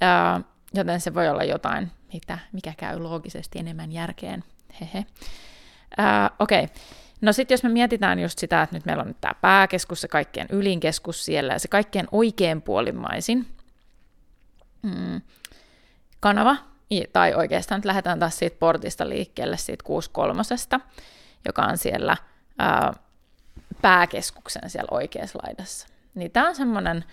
Ää, 0.00 0.40
joten 0.74 1.00
se 1.00 1.14
voi 1.14 1.28
olla 1.28 1.44
jotain, 1.44 1.90
mitä, 2.12 2.38
mikä 2.52 2.74
käy 2.76 2.98
loogisesti 2.98 3.58
enemmän 3.58 3.92
järkeen. 3.92 4.44
Hehe. 4.80 5.06
Ää, 5.96 6.30
Okei. 6.38 6.64
Okay. 6.64 6.76
No 7.20 7.32
sitten 7.32 7.54
jos 7.54 7.62
me 7.62 7.68
mietitään 7.68 8.18
just 8.18 8.38
sitä, 8.38 8.62
että 8.62 8.76
nyt 8.76 8.86
meillä 8.86 9.00
on 9.00 9.08
nyt 9.08 9.20
tämä 9.20 9.34
pääkeskus, 9.40 10.00
se 10.00 10.08
kaikkein 10.08 10.46
ylin 10.50 10.80
keskus 10.80 11.24
siellä 11.24 11.52
ja 11.52 11.58
se 11.58 11.68
kaikkein 11.68 12.08
oikeanpuolimmaisin 12.12 13.46
mm, 14.82 15.20
kanava, 16.20 16.56
tai 17.12 17.34
oikeastaan 17.34 17.78
nyt 17.78 17.84
lähdetään 17.84 18.18
taas 18.18 18.38
siitä 18.38 18.56
portista 18.58 19.08
liikkeelle, 19.08 19.56
siitä 19.56 19.84
63, 19.84 20.42
joka 21.46 21.62
on 21.62 21.78
siellä 21.78 22.16
ää, 22.58 22.92
pääkeskuksen 23.82 24.70
siellä 24.70 24.88
oikeassa 24.90 25.38
laidassa. 25.42 25.86
Niin 26.14 26.30
tämä 26.30 26.48
on 26.48 26.56
semmoinen 26.56 27.04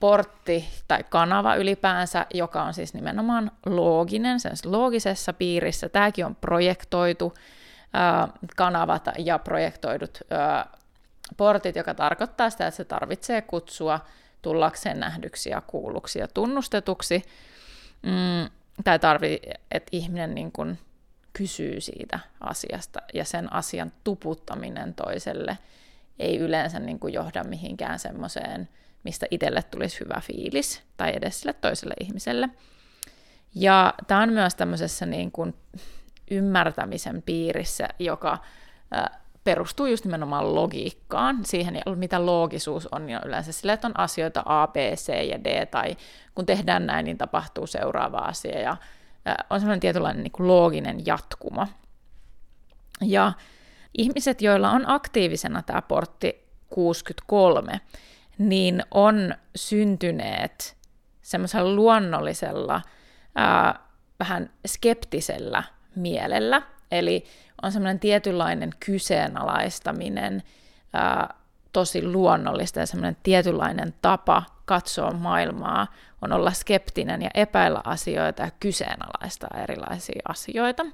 portti 0.00 0.68
tai 0.88 1.04
kanava 1.08 1.54
ylipäänsä, 1.54 2.26
joka 2.34 2.62
on 2.62 2.74
siis 2.74 2.94
nimenomaan 2.94 3.50
looginen, 3.66 4.40
sen 4.40 4.52
loogisessa 4.64 5.32
piirissä. 5.32 5.88
Tämäkin 5.88 6.26
on 6.26 6.36
projektoitu 6.36 7.34
kanavat 8.56 9.08
ja 9.18 9.38
projektoidut 9.38 10.20
portit, 11.36 11.76
joka 11.76 11.94
tarkoittaa 11.94 12.50
sitä, 12.50 12.66
että 12.66 12.76
se 12.76 12.84
tarvitsee 12.84 13.42
kutsua 13.42 14.00
tullakseen 14.42 15.00
nähdyksi 15.00 15.50
ja 15.50 15.60
kuulluksi 15.60 16.18
ja 16.18 16.28
tunnustetuksi. 16.28 17.22
Mm, 18.02 18.50
tai 18.84 18.98
tarvii, 18.98 19.40
että 19.70 19.88
ihminen 19.92 20.34
niin 20.34 20.52
kuin 20.52 20.78
kysyy 21.32 21.80
siitä 21.80 22.18
asiasta 22.40 23.00
ja 23.14 23.24
sen 23.24 23.52
asian 23.52 23.92
tuputtaminen 24.04 24.94
toiselle 24.94 25.58
ei 26.18 26.38
yleensä 26.38 26.80
niin 26.80 26.98
kuin 26.98 27.14
johda 27.14 27.44
mihinkään 27.44 27.98
semmoiseen, 27.98 28.68
mistä 29.06 29.26
itselle 29.30 29.62
tulisi 29.62 30.00
hyvä 30.00 30.20
fiilis 30.20 30.82
tai 30.96 31.12
edes 31.16 31.40
sille 31.40 31.52
toiselle 31.52 31.94
ihmiselle. 32.00 32.48
Ja 33.54 33.94
tämä 34.06 34.22
on 34.22 34.32
myös 34.32 34.54
tämmöisessä 34.54 35.06
niin 35.06 35.32
kuin 35.32 35.54
ymmärtämisen 36.30 37.22
piirissä, 37.22 37.88
joka 37.98 38.38
perustuu 39.44 39.86
just 39.86 40.04
nimenomaan 40.04 40.54
logiikkaan, 40.54 41.44
siihen 41.44 41.80
mitä 41.94 42.26
loogisuus 42.26 42.88
on, 42.92 43.06
niin 43.06 43.18
on 43.18 43.28
yleensä 43.28 43.52
sille, 43.52 43.72
että 43.72 43.86
on 43.86 44.00
asioita 44.00 44.42
A, 44.44 44.66
B, 44.66 44.76
C 44.76 45.28
ja 45.28 45.44
D, 45.44 45.66
tai 45.66 45.96
kun 46.34 46.46
tehdään 46.46 46.86
näin, 46.86 47.04
niin 47.04 47.18
tapahtuu 47.18 47.66
seuraava 47.66 48.18
asia, 48.18 48.60
ja 48.60 48.76
on 49.50 49.60
semmoinen 49.60 49.80
tietynlainen 49.80 50.22
niin 50.22 50.32
kuin 50.32 50.48
looginen 50.48 51.06
jatkuma. 51.06 51.68
Ja 53.02 53.32
ihmiset, 53.98 54.42
joilla 54.42 54.70
on 54.70 54.84
aktiivisena 54.90 55.62
tämä 55.62 55.82
portti 55.82 56.46
63, 56.70 57.80
niin 58.38 58.82
on 58.90 59.34
syntyneet 59.56 60.76
semmoisella 61.22 61.74
luonnollisella, 61.74 62.82
ää, 63.34 63.80
vähän 64.20 64.50
skeptisellä 64.66 65.62
mielellä, 65.96 66.62
eli 66.90 67.24
on 67.62 67.72
semmoinen 67.72 68.00
tietynlainen 68.00 68.70
kyseenalaistaminen, 68.80 70.42
ää, 70.92 71.34
tosi 71.72 72.06
luonnollista 72.06 72.80
ja 72.80 72.86
semmoinen 72.86 73.16
tietynlainen 73.22 73.94
tapa 74.02 74.42
katsoa 74.64 75.12
maailmaa 75.12 75.86
on 76.22 76.32
olla 76.32 76.50
skeptinen 76.50 77.22
ja 77.22 77.30
epäillä 77.34 77.80
asioita 77.84 78.42
ja 78.42 78.50
kyseenalaistaa 78.60 79.60
erilaisia 79.62 80.22
asioita. 80.28 80.86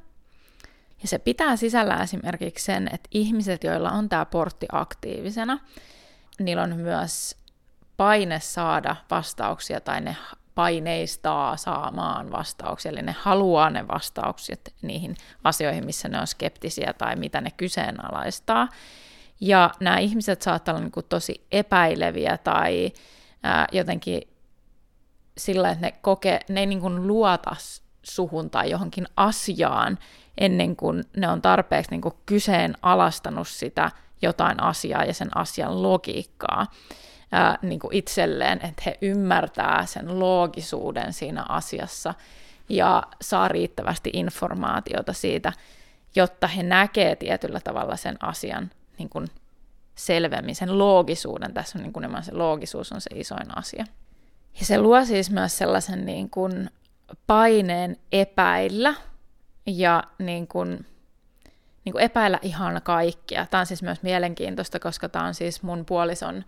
Ja 1.03 1.09
se 1.09 1.19
pitää 1.19 1.57
sisällä 1.57 1.97
esimerkiksi 1.97 2.65
sen, 2.65 2.89
että 2.93 3.09
ihmiset, 3.11 3.65
joilla 3.65 3.91
on 3.91 4.09
tämä 4.09 4.25
portti 4.25 4.67
aktiivisena, 4.73 5.59
niillä 6.38 6.62
on 6.62 6.77
myös 6.77 7.37
paine 7.97 8.40
saada 8.40 8.97
vastauksia 9.11 9.81
tai 9.81 10.01
ne 10.01 10.16
paineistaa 10.55 11.57
saamaan 11.57 12.31
vastauksia, 12.31 12.90
eli 12.92 13.03
ne 13.03 13.14
haluaa 13.18 13.71
ne 13.71 13.88
vastaukset 13.88 14.75
niihin 14.83 15.16
asioihin, 15.45 15.87
missä 15.87 16.09
ne 16.09 16.21
on 16.21 16.27
skeptisiä 16.27 16.92
tai 16.99 17.16
mitä 17.16 17.40
ne 17.40 17.51
kyseenalaistaa. 17.51 18.68
Ja 19.40 19.71
nämä 19.81 19.99
ihmiset 19.99 20.42
saattaa 20.42 20.75
olla 20.75 20.85
niin 20.85 20.92
kuin 20.92 21.07
tosi 21.09 21.47
epäileviä 21.53 22.38
tai 22.38 22.92
ää, 23.42 23.66
jotenkin 23.73 24.23
sillä, 25.38 25.71
että 25.71 25.87
ne, 25.87 25.92
koke, 25.92 26.40
ne 26.49 26.61
ei 26.61 26.66
niin 26.66 26.81
kuin 26.81 27.07
luota 27.07 27.57
suhun 28.03 28.51
tai 28.51 28.71
johonkin 28.71 29.07
asiaan 29.16 29.99
ennen 30.38 30.77
kuin 30.77 31.05
ne 31.16 31.29
on 31.29 31.42
tarpeeksi 31.42 31.90
niin 31.90 32.01
kuin 32.01 32.14
kyseenalaistanut 32.27 33.49
sitä 33.49 33.90
jotain 34.23 34.63
asiaa 34.63 35.05
ja 35.05 35.15
sen 35.15 35.37
asian 35.37 35.83
logiikkaa 35.83 36.67
ää, 37.33 37.59
niin 37.63 37.81
kuin 37.81 37.95
itselleen, 37.95 38.61
että 38.65 38.83
he 38.87 38.99
ymmärtää 39.03 39.87
sen 39.87 40.21
loogisuuden 40.21 41.13
siinä 41.13 41.45
asiassa 41.49 42.15
ja 42.69 43.03
saa 43.21 43.49
riittävästi 43.49 44.11
informaatiota 44.13 45.13
siitä, 45.13 45.53
jotta 46.15 46.47
he 46.47 46.63
näkee 46.63 47.17
tietyllä 47.17 47.61
tavalla 47.61 47.97
sen 47.97 48.17
asian 48.21 48.71
niin 48.99 49.09
kuin 49.09 49.29
selvemmin, 49.95 50.55
sen 50.55 50.79
loogisuuden. 50.79 51.55
Tässä 51.55 51.79
on 51.79 51.83
niin 51.83 51.93
kuin 51.93 52.07
se 52.23 52.35
loogisuus 52.35 52.93
on 52.93 53.01
se 53.01 53.11
isoin 53.15 53.59
asia. 53.59 53.85
Ja 54.61 54.67
se 54.67 54.81
luo 54.81 55.05
siis 55.05 55.31
myös 55.31 55.59
sellaisen 55.59 56.07
niin 56.07 56.31
kuin 56.31 56.71
paineen 57.27 57.97
epäillä 58.13 58.95
ja 59.67 60.03
niin 60.19 60.47
kuin, 60.47 60.87
niin 61.85 61.92
kuin 61.92 62.05
epäillä 62.05 62.38
ihan 62.42 62.81
kaikkia. 62.85 63.47
Tämä 63.47 63.61
on 63.61 63.66
siis 63.66 63.83
myös 63.83 64.03
mielenkiintoista, 64.03 64.81
koska 64.81 65.09
tämä 65.09 65.25
on 65.25 65.35
siis 65.35 65.62
mun 65.62 65.85
puolison 65.85 66.45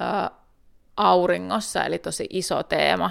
ä, 0.00 0.30
auringossa, 0.96 1.84
eli 1.84 1.98
tosi 1.98 2.26
iso 2.30 2.62
teema 2.62 3.10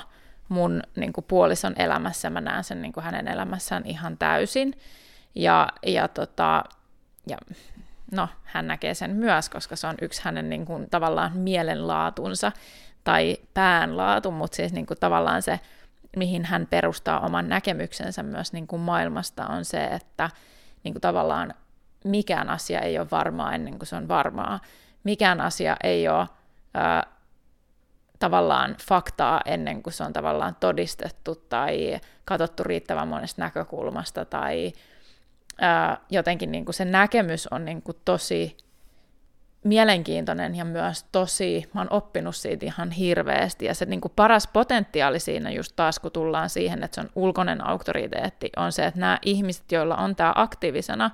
mun 0.50 0.84
niin 0.96 1.14
kuin 1.14 1.26
puolison 1.28 1.74
elämässä. 1.78 2.30
Mä 2.30 2.42
näen 2.42 2.64
sen 2.64 2.82
niin 2.82 2.94
kuin 2.94 3.04
hänen 3.04 3.28
elämässään 3.28 3.86
ihan 3.86 4.18
täysin. 4.18 4.74
Ja, 5.36 5.68
ja, 5.86 6.08
tota, 6.08 6.64
ja 7.28 7.38
no, 8.12 8.28
hän 8.44 8.68
näkee 8.68 8.94
sen 8.94 9.12
myös, 9.12 9.50
koska 9.50 9.76
se 9.76 9.88
on 9.88 9.96
yksi 10.02 10.22
hänen 10.24 10.50
niin 10.50 10.66
kuin, 10.66 10.90
tavallaan 10.90 11.38
mielenlaatunsa 11.38 12.52
tai 13.04 13.38
päänlaatu, 13.54 14.32
mutta 14.32 14.56
siis 14.56 14.74
niin 14.74 14.86
kuin, 14.86 15.00
tavallaan 15.00 15.42
se, 15.42 15.60
mihin 16.16 16.46
hän 16.46 16.68
perustaa 16.70 17.20
oman 17.20 17.50
näkemyksensä 17.50 18.24
myös 18.24 18.54
niin 18.54 18.68
kuin 18.68 18.82
maailmasta, 18.82 19.48
on 19.48 19.66
se, 19.66 19.86
että 19.86 20.30
niin 20.84 20.94
kuin, 20.94 21.02
tavallaan 21.02 21.54
mikään 22.04 22.50
asia 22.50 22.80
ei 22.80 23.00
ole 23.00 23.08
varmaa 23.12 23.54
ennen 23.54 23.78
kuin 23.80 23.88
se 23.88 23.96
on 23.96 24.08
varmaa. 24.08 24.60
Mikään 25.04 25.42
asia 25.42 25.78
ei 25.84 26.08
ole 26.08 26.28
ää, 26.74 27.04
tavallaan 28.20 28.76
faktaa 28.88 29.42
ennen 29.46 29.84
kuin 29.84 29.94
se 29.94 30.04
on 30.04 30.14
tavallaan 30.14 30.56
todistettu 30.60 31.36
tai 31.36 32.00
katsottu 32.26 32.64
riittävän 32.64 33.08
monesta 33.08 33.42
näkökulmasta 33.42 34.26
tai 34.26 34.74
ää, 35.62 35.98
jotenkin 36.10 36.52
niin 36.52 36.66
kuin 36.66 36.76
se 36.76 36.86
näkemys 36.86 37.48
on 37.48 37.66
niin 37.66 37.82
kuin 37.82 37.98
tosi 38.06 38.58
mielenkiintoinen 39.64 40.56
ja 40.56 40.66
myös 40.66 41.06
tosi, 41.12 41.70
mä 41.74 41.82
oon 41.82 41.94
oppinut 41.94 42.36
siitä 42.36 42.66
ihan 42.66 42.92
hirveästi. 42.92 43.66
Ja 43.66 43.74
se 43.74 43.86
niin 43.86 44.02
kuin 44.02 44.12
paras 44.16 44.48
potentiaali 44.48 45.20
siinä 45.20 45.52
just 45.52 45.74
taas, 45.76 46.00
kun 46.00 46.12
tullaan 46.12 46.50
siihen, 46.50 46.84
että 46.84 46.96
se 46.96 47.02
on 47.02 47.10
ulkoinen 47.16 47.68
auktoriteetti, 47.68 48.50
on 48.58 48.72
se, 48.72 48.86
että 48.86 49.00
nämä 49.00 49.20
ihmiset, 49.26 49.72
joilla 49.72 49.96
on 49.96 50.16
tämä 50.16 50.34
aktiivisena, 50.36 51.12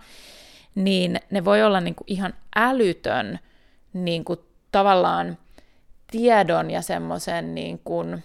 niin 0.75 1.19
ne 1.31 1.45
voi 1.45 1.63
olla 1.63 1.81
niin 1.81 1.95
kuin 1.95 2.05
ihan 2.08 2.34
älytön 2.55 3.39
niin 3.93 4.25
kuin 4.25 4.39
tavallaan 4.71 5.38
tiedon 6.12 6.71
ja 6.71 6.81
semmoisen 6.81 7.55
niin 7.55 7.79
kuin, 7.84 8.23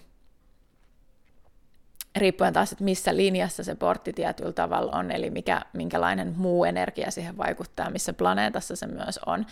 riippuen 2.16 2.52
taas, 2.52 2.72
että 2.72 2.85
missä 2.85 3.16
linjassa 3.16 3.64
se 3.64 3.74
portti 3.74 4.12
tietyllä 4.12 4.52
tavalla 4.52 4.92
on, 4.92 5.11
eli 5.11 5.30
mikä, 5.30 5.62
minkälainen 5.72 6.35
muu 6.37 6.64
energia 6.64 7.11
siihen 7.11 7.37
vaikuttaa, 7.37 7.90
missä 7.90 8.12
planeetassa 8.12 8.76
se 8.76 8.87
myös 8.87 9.20
on, 9.26 9.46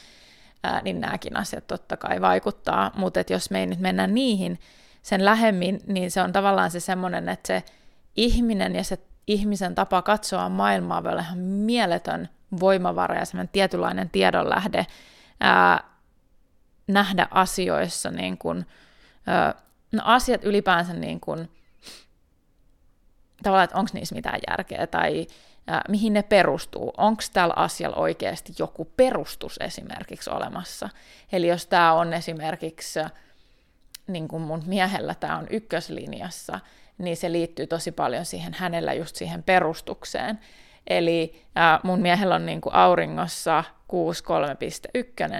ää, 0.62 0.82
niin 0.82 1.00
nämäkin 1.00 1.36
asiat 1.36 1.66
totta 1.66 1.96
kai 1.96 2.20
vaikuttaa, 2.20 2.90
mutta 2.96 3.20
jos 3.30 3.50
me 3.50 3.60
ei 3.60 3.66
nyt 3.66 3.80
mennä 3.80 4.06
niihin 4.06 4.60
sen 5.02 5.24
lähemmin, 5.24 5.80
niin 5.86 6.10
se 6.10 6.22
on 6.22 6.32
tavallaan 6.32 6.70
se 6.70 6.80
semmoinen, 6.80 7.28
että 7.28 7.46
se 7.46 7.64
ihminen 8.16 8.74
ja 8.74 8.84
se 8.84 8.98
ihmisen 9.26 9.74
tapa 9.74 10.02
katsoa 10.02 10.48
maailmaa 10.48 11.02
voi 11.02 11.12
olla 11.12 11.22
ihan 11.22 11.38
mieletön 11.38 12.28
voimavara 12.60 13.18
ja 13.18 13.24
semmoinen 13.24 13.52
tietynlainen 13.52 14.10
tiedonlähde, 14.10 14.86
ää, 15.40 15.84
nähdä 16.86 17.28
asioissa 17.30 18.10
niin 18.10 18.38
kuin, 18.38 18.66
no 19.92 20.02
asiat 20.04 20.44
ylipäänsä 20.44 20.92
niin 20.92 21.20
kuin, 21.20 21.50
tavallaan, 23.42 23.64
että 23.64 23.78
onko 23.78 23.90
niissä 23.94 24.14
mitään 24.14 24.40
järkeä 24.50 24.86
tai 24.86 25.26
ää, 25.26 25.47
mihin 25.88 26.12
ne 26.12 26.22
perustuu. 26.22 26.92
Onko 26.96 27.22
tällä 27.33 27.54
asialla 27.57 27.96
oikeasti 27.96 28.52
joku 28.59 28.85
perustus 28.96 29.57
esimerkiksi 29.61 30.31
olemassa. 30.31 30.88
Eli 31.33 31.48
jos 31.48 31.66
tämä 31.66 31.92
on 31.92 32.12
esimerkiksi, 32.12 33.00
niin 34.07 34.28
kuin 34.28 34.42
mun 34.42 34.62
miehellä 34.66 35.14
tämä 35.14 35.38
on 35.38 35.46
ykköslinjassa, 35.50 36.61
niin 36.98 37.16
se 37.16 37.33
liittyy 37.33 37.66
tosi 37.66 37.92
paljon 37.92 38.24
siihen 38.24 38.54
hänellä 38.54 38.92
just 38.92 39.16
siihen 39.16 39.42
perustukseen. 39.42 40.40
Eli 40.87 41.42
mun 41.83 42.00
miehellä 42.00 42.35
on 42.35 42.46
niin 42.46 42.61
kuin 42.61 42.74
auringossa 42.74 43.64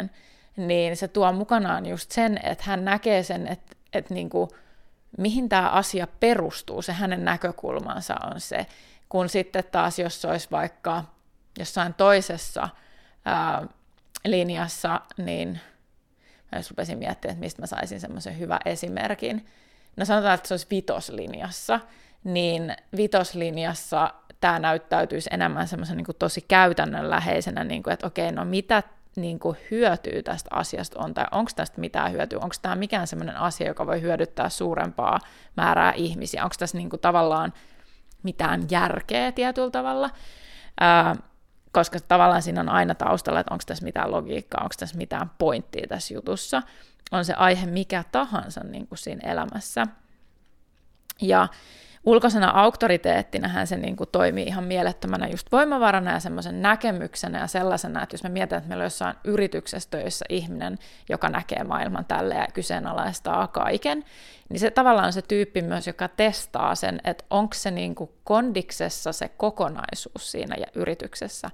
6.3.1, 0.03 0.09
niin 0.57 0.97
se 0.97 1.09
tuo 1.09 1.33
mukanaan 1.33 1.87
just 1.87 2.11
sen, 2.11 2.41
että 2.43 2.65
hän 2.67 2.85
näkee 2.85 3.23
sen, 3.23 3.49
että, 3.49 3.77
että 3.93 4.15
niin 4.15 4.31
kuin, 4.31 4.51
mihin 5.19 5.49
tämä 5.49 5.69
asia 5.69 6.07
perustuu, 6.21 6.83
se 6.83 6.93
hänen 6.93 7.25
näkökulmansa 7.25 8.15
on 8.35 8.41
se, 8.41 8.67
kun 9.09 9.29
sitten 9.29 9.65
taas 9.73 9.99
jos 9.99 10.23
se 10.23 10.29
olisi 10.29 10.49
vaikka 10.51 11.05
jossain 11.59 11.95
toisessa 11.95 12.69
ää, 13.25 13.67
linjassa, 14.25 15.01
niin 15.17 15.61
mä 16.53 16.59
jos 16.59 16.71
rupesin 16.71 16.99
miettimään, 16.99 17.33
että 17.33 17.45
mistä 17.45 17.63
mä 17.63 17.67
saisin 17.67 18.01
semmoisen 18.01 18.39
hyvän 18.39 18.61
esimerkin. 18.65 19.47
No 19.97 20.05
sanotaan, 20.05 20.35
että 20.35 20.49
se 20.49 20.55
olisi 20.55 20.67
vitoslinjassa, 20.71 21.81
niin 22.25 22.77
vitoslinjassa 22.97 24.15
tämä 24.41 24.59
näyttäytyisi 24.59 25.31
enemmän 25.33 25.69
semmoisen 25.69 25.97
niin 25.97 26.07
tosi 26.19 26.41
käytännönläheisenä, 26.49 27.65
niin 27.65 27.83
kuin, 27.83 27.95
että 27.95 28.07
okei, 28.07 28.33
no 28.33 28.45
mitä 28.45 28.83
niin 29.17 29.39
kuin 29.39 29.57
hyötyä 29.71 30.23
tästä 30.23 30.49
asiasta? 30.53 31.01
On, 31.01 31.15
tai 31.15 31.27
onko 31.31 31.51
tästä 31.57 31.81
mitään 31.81 32.13
hyötyä, 32.13 32.39
onko 32.39 32.55
tämä 32.63 32.77
mikään 32.77 33.07
sellainen 33.07 33.37
asia, 33.37 33.67
joka 33.67 33.87
voi 33.87 34.01
hyödyttää 34.01 34.49
suurempaa 34.49 35.19
määrää 35.57 35.93
ihmisiä, 35.93 36.45
onko 36.45 36.55
tässä 36.59 36.77
niin 36.77 36.91
kuin 36.91 37.01
tavallaan 37.01 37.53
mitään 38.29 38.67
järkeä 38.71 39.33
tietyllä 39.33 39.71
tavalla, 39.71 40.11
ää, 40.81 41.17
koska 41.73 41.99
tavallaan 42.01 42.43
siinä 42.43 42.61
on 42.61 42.69
aina 42.69 42.95
taustalla, 42.95 43.41
että 43.41 43.55
onko 43.55 43.65
tässä 43.67 43.85
mitään 43.85 44.11
logiikkaa, 44.11 44.63
onko 44.63 44.75
tässä 44.79 44.97
mitään 44.97 45.31
pointtia 45.39 45.87
tässä 45.89 46.15
jutussa, 46.15 46.63
on 47.13 47.25
se 47.25 47.35
aihe 47.35 47.67
mikä 47.67 48.05
tahansa 48.13 48.61
niin 48.65 48.87
kuin 48.87 48.99
siinä 48.99 49.31
elämässä. 49.31 49.87
Ja 51.21 51.49
ulkoisena 52.05 52.51
auktoriteettina 52.51 53.67
se 53.67 53.77
niin 53.77 53.97
kuin 53.97 54.09
toimii 54.13 54.45
ihan 54.45 54.65
mielettömänä 54.65 55.29
just 55.29 55.53
voimavarana 55.53 56.13
ja 56.13 56.21
semmoisen 56.21 56.63
näkemyksenä 56.63 57.39
ja 57.39 57.47
sellaisena, 57.47 58.03
että 58.03 58.15
jos 58.15 58.23
me 58.23 58.29
mietitään, 58.29 58.59
että 58.59 58.69
meillä 58.69 58.83
on 58.83 58.87
jossain 58.87 59.17
yrityksessä 59.25 59.91
töissä 59.91 60.25
ihminen, 60.29 60.79
joka 61.09 61.29
näkee 61.29 61.65
maailman 61.65 62.05
tälle 62.05 62.35
ja 62.35 62.47
kyseenalaistaa 62.55 63.47
kaiken, 63.47 64.05
niin 64.49 64.61
se 64.61 64.71
tavallaan 64.71 65.07
on 65.07 65.13
se 65.13 65.23
tyyppi 65.23 65.63
myös, 65.63 65.87
joka 65.87 66.09
testaa 66.09 66.75
sen, 66.75 67.01
että 67.05 67.25
onko 67.31 67.55
se 67.55 67.71
niin 67.71 67.95
kuin 67.95 68.11
kondiksessa 68.25 69.13
se 69.13 69.29
kokonaisuus 69.29 70.33
siinä 70.33 70.57
ja 70.57 70.67
yrityksessä, 70.75 71.51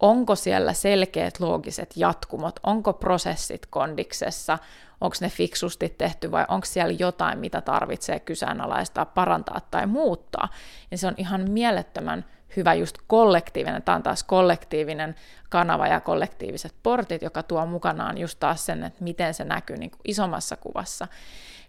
onko 0.00 0.34
siellä 0.34 0.72
selkeät 0.72 1.40
loogiset 1.40 1.96
jatkumot, 1.96 2.60
onko 2.62 2.92
prosessit 2.92 3.66
kondiksessa, 3.70 4.58
onko 5.00 5.16
ne 5.20 5.28
fiksusti 5.28 5.94
tehty 5.98 6.30
vai 6.30 6.44
onko 6.48 6.64
siellä 6.64 6.96
jotain, 6.98 7.38
mitä 7.38 7.60
tarvitsee 7.60 8.20
kyseenalaistaa, 8.20 9.04
parantaa 9.04 9.60
tai 9.70 9.86
muuttaa. 9.86 10.48
Ja 10.90 10.98
se 10.98 11.06
on 11.06 11.14
ihan 11.16 11.50
mielettömän 11.50 12.24
hyvä 12.56 12.74
just 12.74 12.98
kollektiivinen, 13.06 13.82
tämä 13.82 13.96
on 13.96 14.02
taas 14.02 14.22
kollektiivinen 14.22 15.14
kanava 15.48 15.86
ja 15.86 16.00
kollektiiviset 16.00 16.74
portit, 16.82 17.22
joka 17.22 17.42
tuo 17.42 17.66
mukanaan 17.66 18.18
just 18.18 18.40
taas 18.40 18.66
sen, 18.66 18.84
että 18.84 19.04
miten 19.04 19.34
se 19.34 19.44
näkyy 19.44 19.76
niin 19.76 19.90
kuin 19.90 20.00
isommassa 20.04 20.56
kuvassa. 20.56 21.08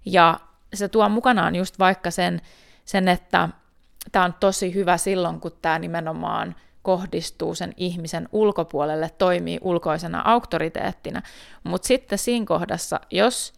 Ja 0.05 0.39
se 0.73 0.87
tuo 0.87 1.09
mukanaan 1.09 1.55
just 1.55 1.79
vaikka 1.79 2.11
sen, 2.11 2.41
sen 2.85 3.07
että 3.07 3.49
tämä 4.11 4.25
on 4.25 4.33
tosi 4.39 4.73
hyvä 4.73 4.97
silloin, 4.97 5.39
kun 5.39 5.51
tämä 5.61 5.79
nimenomaan– 5.79 6.55
kohdistuu 6.81 7.55
sen 7.55 7.73
ihmisen 7.77 8.29
ulkopuolelle, 8.31 9.09
toimii 9.17 9.59
ulkoisena 9.61 10.21
auktoriteettina. 10.25 11.21
Mutta 11.63 11.87
sitten 11.87 12.17
siinä 12.17 12.45
kohdassa, 12.45 12.99
jos 13.11 13.53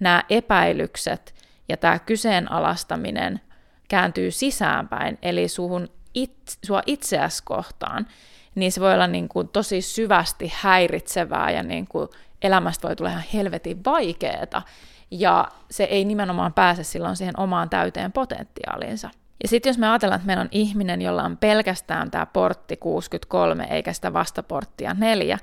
nämä 0.00 0.24
epäilykset 0.30 1.34
ja 1.68 1.76
tämä 1.76 1.98
kyseenalaistaminen 1.98 3.40
kääntyy 3.88 4.30
sisäänpäin, 4.30 5.18
eli 5.22 5.48
suhun 5.48 5.88
it, 6.14 6.58
sua 6.66 6.82
itseäsi 6.86 7.42
kohtaan, 7.44 8.06
niin 8.54 8.72
se 8.72 8.80
voi 8.80 8.94
olla 8.94 9.06
niin 9.06 9.28
kuin 9.28 9.48
tosi 9.48 9.80
syvästi 9.80 10.52
häiritsevää 10.56 11.50
ja 11.50 11.62
niin 11.62 11.86
kuin 11.88 12.08
elämästä 12.42 12.88
voi 12.88 12.96
tulla 12.96 13.10
ihan 13.10 13.24
helvetin 13.34 13.84
vaikeaa. 13.84 14.62
Ja 15.10 15.48
se 15.70 15.84
ei 15.84 16.04
nimenomaan 16.04 16.52
pääse 16.52 16.84
silloin 16.84 17.16
siihen 17.16 17.40
omaan 17.40 17.70
täyteen 17.70 18.12
potentiaaliinsa. 18.12 19.10
Ja 19.42 19.48
sitten 19.48 19.70
jos 19.70 19.78
me 19.78 19.88
ajatellaan, 19.88 20.16
että 20.16 20.26
meillä 20.26 20.40
on 20.40 20.48
ihminen, 20.50 21.02
jolla 21.02 21.22
on 21.22 21.36
pelkästään 21.36 22.10
tämä 22.10 22.26
portti 22.26 22.76
63 22.76 23.66
eikä 23.70 23.92
sitä 23.92 24.12
vastaporttia 24.12 24.94
4, 24.94 25.38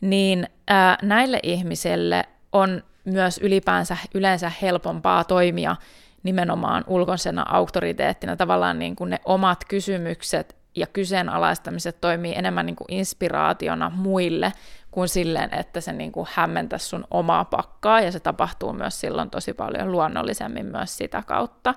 niin 0.00 0.46
ää, 0.68 0.98
näille 1.02 1.40
ihmisille 1.42 2.24
on 2.52 2.82
myös 3.04 3.38
ylipäänsä 3.38 3.96
yleensä 4.14 4.52
helpompaa 4.62 5.24
toimia 5.24 5.76
nimenomaan 6.22 6.84
ulkoisena 6.86 7.46
auktoriteettina. 7.48 8.36
Tavallaan 8.36 8.78
niin 8.78 8.96
kuin 8.96 9.10
ne 9.10 9.20
omat 9.24 9.64
kysymykset 9.68 10.56
ja 10.76 10.86
kyseenalaistamiset 10.86 12.00
toimii 12.00 12.34
enemmän 12.36 12.66
niin 12.66 12.76
kuin 12.76 12.92
inspiraationa 12.92 13.90
muille 13.94 14.52
kuin 14.90 15.08
silleen, 15.08 15.54
että 15.54 15.80
se 15.80 15.92
niin 15.92 16.12
kuin 16.12 16.28
hämmentäisi 16.32 16.86
sun 16.86 17.04
omaa 17.10 17.44
pakkaa, 17.44 18.00
ja 18.00 18.12
se 18.12 18.20
tapahtuu 18.20 18.72
myös 18.72 19.00
silloin 19.00 19.30
tosi 19.30 19.52
paljon 19.52 19.92
luonnollisemmin 19.92 20.66
myös 20.66 20.96
sitä 20.96 21.22
kautta. 21.26 21.74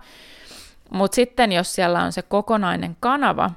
Mutta 0.92 1.16
sitten 1.16 1.52
jos 1.52 1.76
siellä 1.76 2.04
on 2.04 2.12
se 2.12 2.22
kokonainen 2.22 2.98
kanava, 3.00 3.52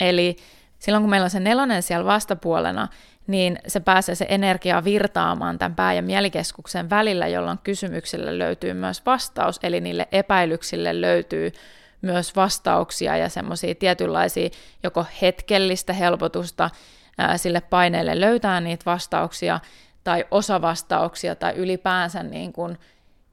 eli 0.00 0.36
silloin 0.78 1.02
kun 1.02 1.10
meillä 1.10 1.24
on 1.24 1.30
se 1.30 1.40
nelonen 1.40 1.82
siellä 1.82 2.04
vastapuolena, 2.04 2.88
niin 3.26 3.58
se 3.66 3.80
pääsee 3.80 4.14
se 4.14 4.26
energia 4.28 4.84
virtaamaan 4.84 5.58
tämän 5.58 5.74
pää- 5.74 5.92
ja 5.92 6.02
mielikeskuksen 6.02 6.90
välillä, 6.90 7.28
jolloin 7.28 7.58
kysymyksille 7.64 8.38
löytyy 8.38 8.74
myös 8.74 9.06
vastaus, 9.06 9.60
eli 9.62 9.80
niille 9.80 10.08
epäilyksille 10.12 11.00
löytyy 11.00 11.52
myös 12.02 12.36
vastauksia 12.36 13.16
ja 13.16 13.28
semmoisia 13.28 13.74
tietynlaisia 13.74 14.48
joko 14.82 15.06
hetkellistä 15.22 15.92
helpotusta 15.92 16.70
ää, 17.18 17.38
sille 17.38 17.60
paineelle 17.60 18.20
löytää 18.20 18.60
niitä 18.60 18.84
vastauksia 18.86 19.60
tai 20.04 20.24
osavastauksia 20.30 21.34
tai 21.34 21.52
ylipäänsä 21.54 22.22
niin 22.22 22.52
kuin 22.52 22.78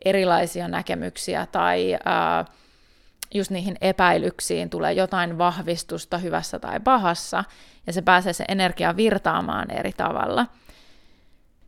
erilaisia 0.05 0.67
näkemyksiä 0.67 1.47
tai 1.51 1.97
ää, 2.05 2.45
just 3.33 3.51
niihin 3.51 3.75
epäilyksiin 3.81 4.69
tulee 4.69 4.93
jotain 4.93 5.37
vahvistusta 5.37 6.17
hyvässä 6.17 6.59
tai 6.59 6.79
pahassa, 6.79 7.43
ja 7.87 7.93
se 7.93 8.01
pääsee 8.01 8.33
se 8.33 8.45
energia 8.47 8.95
virtaamaan 8.95 9.71
eri 9.71 9.91
tavalla. 9.97 10.47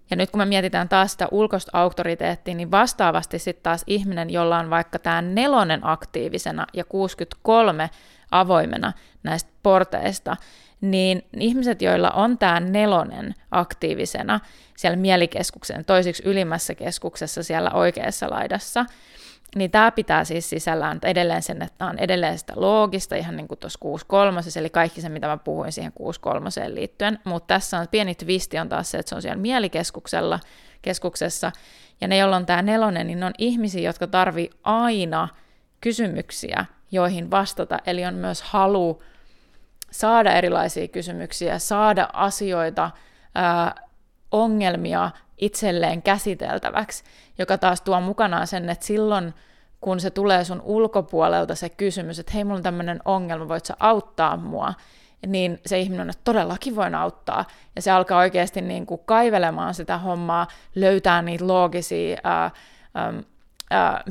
Ja 0.10 0.16
nyt 0.16 0.32
kun 0.32 0.38
me 0.38 0.46
mietitään 0.46 0.90
taas 0.90 1.12
sitä 1.12 1.28
ulkoista 1.32 1.72
auktoriteettia, 1.74 2.56
niin 2.56 2.72
vastaavasti 2.72 3.40
sitten 3.40 3.64
taas 3.64 3.84
ihminen, 3.88 4.30
jolla 4.30 4.60
on 4.60 4.70
vaikka 4.70 5.00
tämä 5.00 5.22
nelonen 5.22 5.80
aktiivisena 5.84 6.68
ja 6.74 6.84
63 6.84 7.90
avoimena 8.32 8.94
näistä 9.24 9.50
porteista, 9.64 10.38
niin 10.82 11.26
ihmiset, 11.40 11.82
joilla 11.82 12.10
on 12.10 12.38
tämä 12.38 12.60
nelonen 12.60 13.36
aktiivisena 13.52 14.40
siellä 14.78 14.98
mielikeskuksen 14.98 15.86
toisiksi 15.86 16.24
ylimmässä 16.26 16.76
keskuksessa 16.76 17.44
siellä 17.44 17.72
oikeassa 17.72 18.30
laidassa, 18.30 18.86
niin 19.56 19.72
tämä 19.72 19.92
pitää 19.92 20.24
siis 20.24 20.50
sisällään 20.50 21.00
edelleen 21.04 21.44
sen, 21.44 21.62
että 21.62 21.86
on 21.86 22.00
edelleen 22.00 22.38
sitä 22.38 22.54
loogista, 22.56 23.16
ihan 23.16 23.38
niin 23.38 23.48
kuin 23.48 23.60
tuossa 23.60 23.80
6.3, 24.54 24.60
eli 24.60 24.70
kaikki 24.70 25.02
se, 25.02 25.10
mitä 25.10 25.28
mä 25.28 25.38
puhuin 25.38 25.72
siihen 25.72 25.94
6.3 26.02 26.74
liittyen, 26.74 27.20
mutta 27.24 27.54
tässä 27.54 27.80
on 27.80 27.88
pieni 27.92 28.16
twisti 28.16 28.60
on 28.60 28.70
taas 28.70 28.92
se, 28.92 28.98
että 28.98 29.10
se 29.10 29.16
on 29.16 29.22
siellä 29.22 29.42
mielikeskuksella, 29.42 30.40
keskuksessa, 30.82 31.52
ja 32.02 32.08
ne, 32.08 32.18
joilla 32.18 32.36
on 32.36 32.46
tämä 32.46 32.62
nelonen, 32.62 33.08
niin 33.08 33.20
ne 33.20 33.26
on 33.26 33.34
ihmisiä, 33.38 33.90
jotka 33.90 34.08
tarvii 34.08 34.50
aina 34.64 35.28
kysymyksiä, 35.82 36.66
joihin 36.92 37.32
vastata, 37.32 37.80
eli 37.86 38.06
on 38.06 38.14
myös 38.14 38.42
halu 38.42 39.04
saada 39.92 40.34
erilaisia 40.34 40.88
kysymyksiä, 40.88 41.60
saada 41.60 42.10
asioita, 42.14 42.92
ää, 43.36 43.76
ongelmia 44.32 45.12
itselleen 45.38 46.02
käsiteltäväksi, 46.02 47.04
joka 47.38 47.58
taas 47.58 47.82
tuo 47.82 48.02
mukanaan 48.02 48.48
sen, 48.48 48.70
että 48.70 48.86
silloin 48.86 49.34
kun 49.82 50.00
se 50.00 50.10
tulee 50.10 50.44
sun 50.44 50.62
ulkopuolelta 50.62 51.56
se 51.56 51.70
kysymys, 51.70 52.20
että 52.20 52.32
hei, 52.34 52.44
mulla 52.44 52.58
on 52.58 52.64
tämmöinen 52.64 53.00
ongelma, 53.06 53.48
voit 53.48 53.66
sä 53.66 53.74
auttaa 53.80 54.38
mua, 54.38 54.74
niin 55.28 55.60
se 55.66 55.80
ihminen 55.80 56.02
on, 56.02 56.10
että 56.10 56.22
todellakin 56.24 56.76
voin 56.76 56.96
auttaa. 56.96 57.46
Ja 57.76 57.82
se 57.82 57.92
alkaa 57.92 58.20
oikeasti 58.20 58.62
niin 58.62 58.86
kuin 58.86 59.02
kaivelemaan 59.06 59.74
sitä 59.74 59.98
hommaa, 59.98 60.48
löytää 60.76 61.22
niitä 61.22 61.48
loogisia 61.48 62.18
ää, 62.24 62.52
ää, 63.70 64.04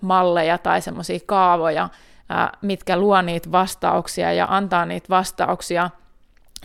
malleja 0.00 0.58
tai 0.58 0.80
semmoisia 0.80 1.18
kaavoja, 1.26 1.88
ää, 2.28 2.52
mitkä 2.62 2.96
luo 2.96 3.22
niitä 3.22 3.52
vastauksia 3.52 4.32
ja 4.32 4.46
antaa 4.50 4.86
niitä 4.86 5.08
vastauksia 5.10 5.90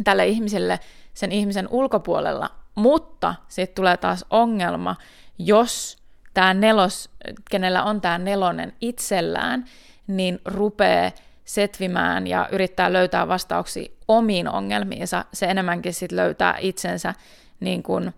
tälle 0.03 0.27
ihmiselle 0.27 0.79
sen 1.13 1.31
ihmisen 1.31 1.67
ulkopuolella. 1.71 2.49
Mutta 2.77 3.35
sitten 3.47 3.75
tulee 3.75 3.97
taas 3.97 4.25
ongelma, 4.29 4.95
jos 5.37 5.97
tämä 6.33 6.53
nelos, 6.53 7.09
kenellä 7.51 7.83
on 7.83 8.01
tämä 8.01 8.17
nelonen 8.17 8.73
itsellään, 8.81 9.65
niin 10.07 10.39
rupeaa 10.45 11.11
setvimään 11.45 12.27
ja 12.27 12.49
yrittää 12.51 12.93
löytää 12.93 13.27
vastauksia 13.27 13.91
omiin 14.07 14.49
ongelmiinsa, 14.49 15.25
se 15.33 15.45
enemmänkin 15.45 15.93
sitten 15.93 16.17
löytää 16.17 16.57
itsensä 16.59 17.13
niin 17.59 17.83
kuin 17.83 18.13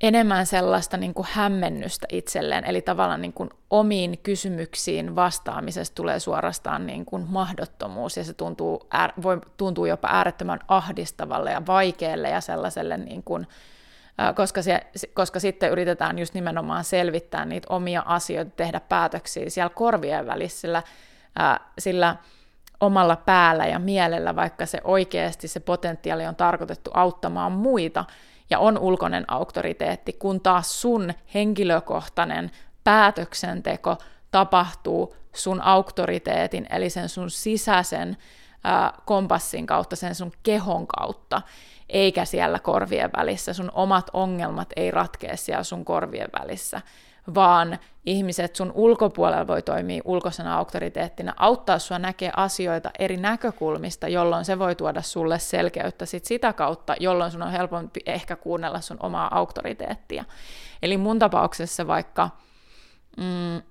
enemmän 0.00 0.46
sellaista 0.46 0.96
niin 0.96 1.14
kuin 1.14 1.26
hämmennystä 1.30 2.06
itselleen, 2.12 2.64
eli 2.64 2.82
tavallaan 2.82 3.22
niin 3.22 3.32
kuin 3.32 3.50
omiin 3.70 4.18
kysymyksiin 4.22 5.16
vastaamisesta 5.16 5.94
tulee 5.94 6.20
suorastaan 6.20 6.86
niin 6.86 7.04
kuin 7.04 7.26
mahdottomuus, 7.28 8.16
ja 8.16 8.24
se 8.24 8.34
tuntuu, 8.34 8.88
voi, 9.22 9.40
tuntuu 9.56 9.86
jopa 9.86 10.08
äärettömän 10.12 10.60
ahdistavalle 10.68 11.50
ja 11.50 11.66
vaikealle 11.66 12.30
ja 12.30 12.40
sellaiselle 12.40 12.96
niin 12.96 13.22
kuin, 13.22 13.46
koska, 14.34 14.62
se, 14.62 14.80
koska 15.14 15.40
sitten 15.40 15.70
yritetään 15.70 16.18
just 16.18 16.34
nimenomaan 16.34 16.84
selvittää 16.84 17.44
niitä 17.44 17.66
omia 17.70 18.02
asioita, 18.06 18.50
tehdä 18.50 18.80
päätöksiä 18.80 19.50
siellä 19.50 19.70
korvien 19.74 20.26
välissä, 20.26 20.60
sillä, 20.60 20.82
sillä 21.78 22.16
omalla 22.80 23.16
päällä 23.16 23.66
ja 23.66 23.78
mielellä, 23.78 24.36
vaikka 24.36 24.66
se 24.66 24.80
oikeasti 24.84 25.48
se 25.48 25.60
potentiaali 25.60 26.26
on 26.26 26.36
tarkoitettu 26.36 26.90
auttamaan 26.94 27.52
muita 27.52 28.04
ja 28.50 28.58
on 28.58 28.78
ulkoinen 28.78 29.24
auktoriteetti, 29.28 30.12
kun 30.12 30.40
taas 30.40 30.80
sun 30.80 31.12
henkilökohtainen 31.34 32.50
päätöksenteko 32.84 33.96
tapahtuu 34.30 35.16
sun 35.34 35.60
auktoriteetin, 35.60 36.66
eli 36.70 36.90
sen 36.90 37.08
sun 37.08 37.30
sisäisen 37.30 38.16
kompassin 39.04 39.66
kautta, 39.66 39.96
sen 39.96 40.14
sun 40.14 40.32
kehon 40.42 40.86
kautta, 40.86 41.42
eikä 41.88 42.24
siellä 42.24 42.58
korvien 42.58 43.10
välissä. 43.16 43.52
Sun 43.52 43.70
omat 43.74 44.10
ongelmat 44.12 44.68
ei 44.76 44.90
ratkea 44.90 45.36
siellä 45.36 45.62
sun 45.62 45.84
korvien 45.84 46.28
välissä, 46.40 46.80
vaan 47.34 47.78
ihmiset 48.06 48.56
sun 48.56 48.72
ulkopuolella 48.74 49.46
voi 49.46 49.62
toimia 49.62 50.02
ulkoisena 50.04 50.56
auktoriteettina, 50.56 51.34
auttaa 51.36 51.78
sua 51.78 51.98
näkee 51.98 52.30
asioita 52.36 52.90
eri 52.98 53.16
näkökulmista, 53.16 54.08
jolloin 54.08 54.44
se 54.44 54.58
voi 54.58 54.74
tuoda 54.74 55.02
sulle 55.02 55.38
selkeyttä 55.38 56.06
sit 56.06 56.24
sitä 56.24 56.52
kautta, 56.52 56.94
jolloin 57.00 57.30
sun 57.30 57.42
on 57.42 57.50
helpompi 57.50 58.00
ehkä 58.06 58.36
kuunnella 58.36 58.80
sun 58.80 58.96
omaa 59.00 59.38
auktoriteettia. 59.38 60.24
Eli 60.82 60.96
mun 60.96 61.18
tapauksessa 61.18 61.86
vaikka 61.86 62.30
mm, 63.16 63.62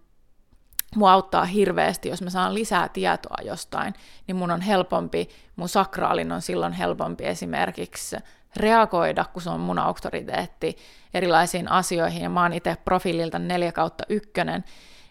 mua 0.96 1.14
auttaa 1.14 1.46
hirveästi, 1.46 2.10
jos 2.10 2.22
mä 2.22 2.30
saan 2.30 2.54
lisää 2.54 2.90
tietoa 2.90 3.38
jostain, 3.44 3.94
niin 4.28 4.36
mun 4.36 4.52
on 4.52 4.62
helpompi, 4.62 5.30
mun 5.56 5.70
sakraalin 5.70 6.32
on 6.32 6.42
silloin 6.42 6.74
helpompi 6.74 7.26
esimerkiksi 7.26 8.16
reagoida, 8.56 9.26
kun 9.34 9.42
se 9.42 9.50
on 9.50 9.60
mun 9.60 9.80
auktoriteetti 9.80 10.78
erilaisiin 11.14 11.72
asioihin, 11.72 12.22
ja 12.22 12.30
mä 12.30 12.42
oon 12.42 12.54
itse 12.54 12.78
profiililta 12.86 13.40
4 13.40 13.72
kautta 13.72 14.04
ykkönen, 14.10 14.64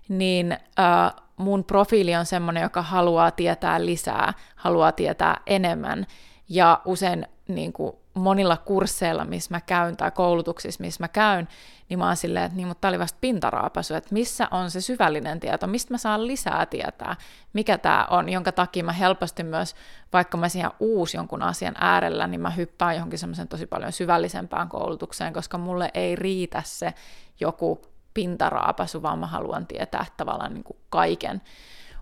niin 0.08 0.52
äh, 0.52 1.12
mun 1.36 1.64
profiili 1.64 2.16
on 2.16 2.26
semmoinen, 2.26 2.62
joka 2.62 2.82
haluaa 2.82 3.30
tietää 3.30 3.84
lisää, 3.84 4.32
haluaa 4.56 4.92
tietää 4.92 5.40
enemmän, 5.46 6.06
ja 6.48 6.80
usein 6.84 7.26
niin 7.48 7.72
kuin 7.72 7.96
monilla 8.16 8.56
kursseilla, 8.56 9.24
missä 9.24 9.54
mä 9.54 9.60
käyn, 9.60 9.96
tai 9.96 10.10
koulutuksissa, 10.10 10.80
missä 10.80 11.02
mä 11.04 11.08
käyn, 11.08 11.48
niin 11.88 11.98
mä 11.98 12.06
oon 12.06 12.16
silleen, 12.16 12.44
että 12.44 12.56
niin, 12.56 12.68
mutta 12.68 12.80
tämä 12.80 12.88
oli 12.88 12.98
vasta 12.98 13.18
pintaraapasu, 13.20 13.94
että 13.94 14.12
missä 14.12 14.48
on 14.50 14.70
se 14.70 14.80
syvällinen 14.80 15.40
tieto, 15.40 15.66
mistä 15.66 15.94
mä 15.94 15.98
saan 15.98 16.26
lisää 16.26 16.66
tietää, 16.66 17.16
mikä 17.52 17.78
tämä 17.78 18.06
on, 18.10 18.28
jonka 18.28 18.52
takia 18.52 18.84
mä 18.84 18.92
helposti 18.92 19.42
myös, 19.42 19.74
vaikka 20.12 20.36
mä 20.36 20.48
siihen 20.48 20.70
uusi 20.80 21.16
jonkun 21.16 21.42
asian 21.42 21.74
äärellä, 21.80 22.26
niin 22.26 22.40
mä 22.40 22.50
hyppään 22.50 22.94
johonkin 22.94 23.18
semmoisen 23.18 23.48
tosi 23.48 23.66
paljon 23.66 23.92
syvällisempään 23.92 24.68
koulutukseen, 24.68 25.32
koska 25.32 25.58
mulle 25.58 25.90
ei 25.94 26.16
riitä 26.16 26.62
se 26.64 26.94
joku 27.40 27.82
pintaraapasu, 28.14 29.02
vaan 29.02 29.18
mä 29.18 29.26
haluan 29.26 29.66
tietää 29.66 30.06
tavallaan 30.16 30.54
niin 30.54 30.64
kuin 30.64 30.76
kaiken. 30.90 31.42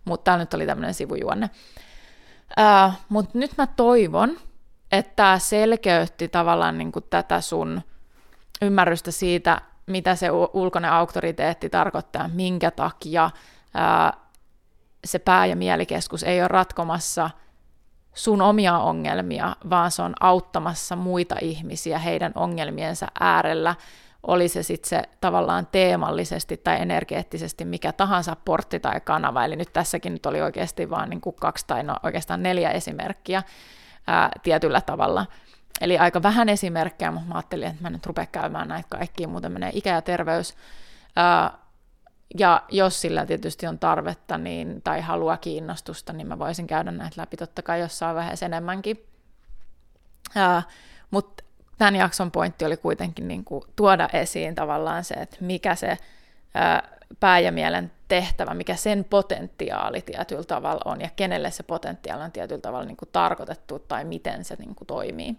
Mutta 0.05 0.25
tämä 0.25 0.39
nyt 0.39 0.55
oli 0.55 0.67
tämmöinen 0.67 0.95
sivujuonne. 0.95 1.51
Uh, 2.61 2.93
Mutta 3.09 3.39
nyt 3.39 3.51
mä 3.59 3.67
toivon, 3.67 4.37
että 4.99 5.12
tämä 5.16 5.38
selkeytti 5.38 6.28
tavallaan 6.28 6.78
niin 6.78 6.92
kuin 6.92 7.05
tätä 7.11 7.40
sun 7.40 7.82
ymmärrystä 8.62 9.11
siitä, 9.11 9.61
mitä 9.86 10.14
se 10.14 10.28
ulkoinen 10.53 10.92
auktoriteetti 10.92 11.70
tarkoittaa, 11.70 12.28
minkä 12.32 12.70
takia 12.70 13.30
ää, 13.74 14.12
se 15.05 15.18
pää- 15.18 15.47
ja 15.47 15.57
mielikeskus 15.57 16.22
ei 16.22 16.40
ole 16.40 16.49
ratkomassa 16.49 17.30
sun 18.14 18.42
omia 18.42 18.78
ongelmia, 18.78 19.57
vaan 19.70 19.90
se 19.90 20.03
on 20.03 20.14
auttamassa 20.20 20.97
muita 20.97 21.36
ihmisiä 21.40 21.99
heidän 21.99 22.32
ongelmiensa 22.34 23.07
äärellä, 23.20 23.74
oli 24.26 24.49
se 24.49 24.62
sitten 24.62 24.88
se 24.88 25.03
tavallaan 25.20 25.66
teemallisesti 25.72 26.57
tai 26.57 26.80
energeettisesti 26.80 27.64
mikä 27.64 27.92
tahansa 27.92 28.36
portti 28.45 28.80
tai 28.80 29.01
kanava. 29.01 29.45
Eli 29.45 29.57
nyt 29.57 29.72
tässäkin 29.72 30.12
nyt 30.12 30.26
oli 30.26 30.42
oikeasti 30.42 30.90
vain 30.90 31.11
niin 31.11 31.20
kaksi 31.40 31.66
tai 31.66 31.82
no 31.82 31.97
oikeastaan 32.03 32.42
neljä 32.42 32.70
esimerkkiä 32.70 33.42
ää, 34.07 34.31
tietyllä 34.43 34.81
tavalla. 34.81 35.27
Eli 35.81 35.99
aika 35.99 36.23
vähän 36.23 36.49
esimerkkejä, 36.49 37.11
mutta 37.11 37.29
mä 37.29 37.35
ajattelin, 37.35 37.69
että 37.69 37.83
mä 37.83 37.91
nyt 37.91 38.07
rupean 38.07 38.29
käymään 38.33 38.69
näitä 38.69 38.89
kaikkia, 38.89 39.29
muuten 39.29 39.53
menee 39.53 39.71
ikä 39.75 39.91
ja 39.91 40.03
terveys. 40.03 40.55
Ää, 41.17 41.59
ja 42.39 42.63
jos 42.69 43.01
sillä 43.01 43.27
tietysti 43.27 43.67
on 43.67 43.79
tarvetta 43.79 44.39
niin, 44.39 44.83
tai 44.83 45.01
halua 45.01 45.37
kiinnostusta, 45.37 46.13
niin 46.13 46.27
mä 46.27 46.39
voisin 46.39 46.67
käydä 46.67 46.91
näitä 46.91 47.21
läpi 47.21 47.37
totta 47.37 47.63
kai 47.63 47.81
jossain 47.81 48.17
vaiheessa 48.17 48.47
enemmänkin. 48.47 49.07
Mutta 51.11 51.45
tämän 51.79 51.97
jakson 51.97 52.31
pointti 52.31 52.65
oli 52.65 52.77
kuitenkin 52.77 53.29
niin 53.29 53.45
kuin 53.45 53.63
tuoda 53.77 54.09
esiin 54.13 54.55
tavallaan 54.55 55.05
se, 55.05 55.15
että 55.15 55.37
mikä 55.41 55.75
se 55.75 55.99
ää, 56.55 56.83
pää- 57.21 57.39
ja 57.39 57.53
mielen 57.53 57.93
tehtävä, 58.09 58.55
mikä 58.55 58.77
sen 58.77 59.05
potentiaali 59.05 60.03
tietyllä 60.03 60.45
tavalla 60.45 60.83
on 60.85 61.01
ja 61.01 61.09
kenelle 61.17 61.51
se 61.51 61.63
potentiaali 61.63 62.23
on 62.23 62.33
tietyllä 62.33 62.61
tavalla 62.61 62.87
niin 62.87 62.97
kuin 62.97 63.09
tarkoitettu 63.13 63.79
tai 63.79 64.05
miten 64.05 64.45
se 64.45 64.57
niin 64.59 64.75
kuin 64.75 64.87
toimii. 64.87 65.37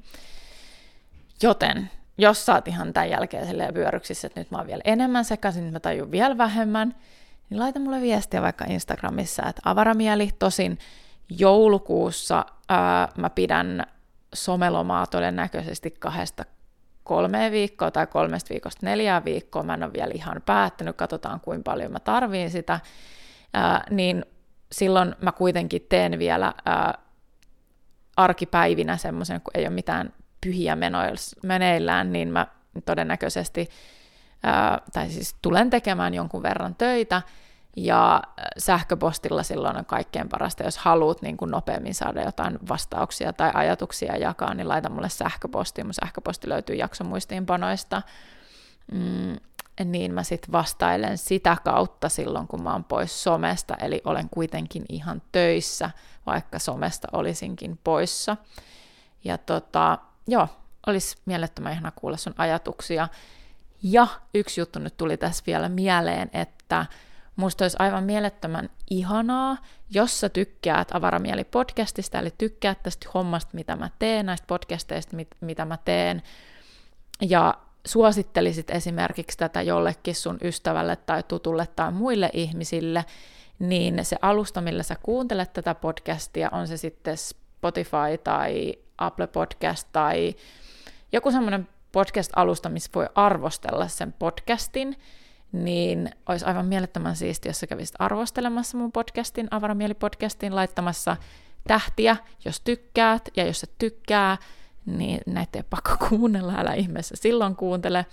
Joten 1.42 1.90
jos 2.18 2.50
oot 2.50 2.68
ihan 2.68 2.94
tämän 2.94 3.10
jälkeen 3.10 3.74
vyöryksissä, 3.74 4.28
että 4.28 4.40
nyt 4.40 4.52
mä 4.52 4.58
oon 4.58 4.68
vielä 4.68 4.82
enemmän 4.86 5.26
sekaisin, 5.26 5.64
nyt 5.64 5.74
mä 5.74 5.80
tajun 5.80 6.12
vielä 6.12 6.38
vähemmän, 6.38 6.96
niin 7.50 7.60
laita 7.60 7.80
mulle 7.80 8.02
viestiä 8.02 8.42
vaikka 8.42 8.66
Instagramissa, 8.66 9.44
että 9.50 9.62
avaramieli, 9.66 10.30
tosin 10.40 10.80
joulukuussa 11.30 12.46
ää, 12.70 13.08
mä 13.18 13.30
pidän 13.30 13.84
somelomaa 14.34 15.08
todennäköisesti 15.08 15.92
kahdesta 15.92 16.46
kolme 17.06 17.52
viikkoa 17.52 17.92
tai 17.92 18.08
kolmesta 18.08 18.50
viikosta 18.50 18.86
neljää 18.86 19.26
viikkoa, 19.26 19.64
mä 19.64 19.74
en 19.74 19.84
ole 19.84 19.94
vielä 19.94 20.12
ihan 20.14 20.42
päättänyt, 20.46 20.96
katsotaan 20.96 21.40
kuinka 21.40 21.72
paljon 21.72 21.92
mä 21.92 22.00
tarviin 22.00 22.52
sitä, 22.52 22.80
ää, 23.54 23.84
niin 23.90 24.26
silloin 24.72 25.16
mä 25.22 25.32
kuitenkin 25.32 25.86
teen 25.90 26.20
vielä 26.20 26.54
ää, 26.66 26.94
arkipäivinä 28.18 28.98
semmoisen, 28.98 29.42
kun 29.42 29.52
ei 29.54 29.64
ole 29.64 29.76
mitään 29.76 30.14
pyhiä 30.42 30.78
meneillään, 31.44 32.14
niin 32.14 32.28
mä 32.28 32.48
todennäköisesti, 32.86 33.70
ää, 34.44 34.82
tai 34.94 35.10
siis 35.10 35.36
tulen 35.42 35.70
tekemään 35.70 36.14
jonkun 36.14 36.44
verran 36.44 36.76
töitä, 36.76 37.22
ja 37.76 38.24
sähköpostilla 38.58 39.44
silloin 39.44 39.78
on 39.78 39.86
kaikkein 39.86 40.30
parasta, 40.30 40.64
jos 40.64 40.78
haluat 40.78 41.22
niin 41.22 41.38
kuin 41.38 41.52
nopeammin 41.52 41.96
saada 41.96 42.24
jotain 42.24 42.60
vastauksia 42.70 43.34
tai 43.34 43.52
ajatuksia 43.54 44.18
jakaa, 44.18 44.54
niin 44.54 44.68
laita 44.68 44.90
mulle 44.90 45.10
sähköposti. 45.10 45.84
Mun 45.84 45.94
sähköposti 45.94 46.50
löytyy 46.50 46.76
jaksomuistiinpanoista. 46.76 48.02
Mm, 48.92 49.36
niin 49.86 50.14
mä 50.14 50.24
sitten 50.24 50.52
vastailen 50.52 51.18
sitä 51.18 51.58
kautta 51.64 52.10
silloin, 52.10 52.48
kun 52.48 52.64
mä 52.64 52.72
oon 52.72 52.84
pois 52.84 53.24
somesta, 53.24 53.76
eli 53.76 54.02
olen 54.06 54.30
kuitenkin 54.30 54.86
ihan 54.90 55.22
töissä, 55.32 55.90
vaikka 56.26 56.60
somesta 56.60 57.08
olisinkin 57.12 57.80
poissa. 57.84 58.38
Ja 59.24 59.38
tota, 59.38 59.98
joo, 60.28 60.48
olisi 60.88 61.18
mielettömän 61.26 61.72
ihana 61.72 61.92
kuulla 61.92 62.18
sun 62.18 62.36
ajatuksia. 62.38 63.08
Ja 63.84 64.08
yksi 64.34 64.62
juttu 64.62 64.80
nyt 64.80 64.98
tuli 64.98 65.18
tässä 65.18 65.44
vielä 65.48 65.70
mieleen, 65.70 66.30
että 66.34 66.86
Musta 67.36 67.64
olisi 67.64 67.78
aivan 67.80 68.04
mielettömän 68.04 68.70
ihanaa, 68.90 69.58
jos 69.90 70.20
sä 70.20 70.30
tykkäät 70.30 70.92
Avaramieli-podcastista, 70.92 72.20
eli 72.20 72.34
tykkäät 72.38 72.84
tästä 72.84 73.10
hommasta, 73.14 73.52
mitä 73.54 73.76
mä 73.76 73.90
teen, 74.00 74.26
näistä 74.26 74.48
podcasteista, 74.48 75.16
mit, 75.16 75.28
mitä 75.42 75.66
mä 75.66 75.78
teen, 75.86 76.24
ja 77.22 77.54
suosittelisit 77.86 78.70
esimerkiksi 78.70 79.38
tätä 79.38 79.62
jollekin 79.62 80.16
sun 80.16 80.38
ystävälle 80.44 80.96
tai 80.96 81.24
tutulle 81.24 81.68
tai 81.76 81.92
muille 81.92 82.30
ihmisille, 82.34 83.06
niin 83.60 84.06
se 84.06 84.16
alusta, 84.22 84.62
millä 84.62 84.84
sä 84.84 84.96
kuuntelet 85.04 85.54
tätä 85.54 85.76
podcastia, 85.76 86.50
on 86.52 86.68
se 86.68 86.78
sitten 86.78 87.18
Spotify 87.18 88.18
tai 88.24 88.74
Apple 88.98 89.28
Podcast 89.28 89.88
tai 89.92 90.36
joku 91.12 91.32
semmoinen 91.32 91.68
podcast-alusta, 91.92 92.70
missä 92.70 92.92
voi 92.96 93.10
arvostella 93.16 93.88
sen 93.88 94.14
podcastin, 94.14 94.96
niin 95.52 96.10
olisi 96.30 96.46
aivan 96.46 96.66
mielettömän 96.66 97.16
siistiä, 97.16 97.50
jos 97.50 97.60
sä 97.60 97.68
kävisit 97.68 97.96
arvostelemassa 98.00 98.78
mun 98.78 98.92
podcastin, 98.92 99.48
Avaramieli-podcastin, 99.52 100.56
laittamassa 100.56 101.18
tähtiä, 101.68 102.18
jos 102.46 102.62
tykkäät, 102.62 103.30
ja 103.36 103.46
jos 103.46 103.64
et 103.64 103.72
tykkää, 103.78 104.38
niin 104.86 105.22
näitä 105.26 105.60
ei 105.60 105.64
pakko 105.70 105.98
kuunnella, 106.10 106.54
älä 106.58 106.74
ihmeessä 106.74 107.16
silloin 107.18 107.56
kuuntele. 107.56 108.06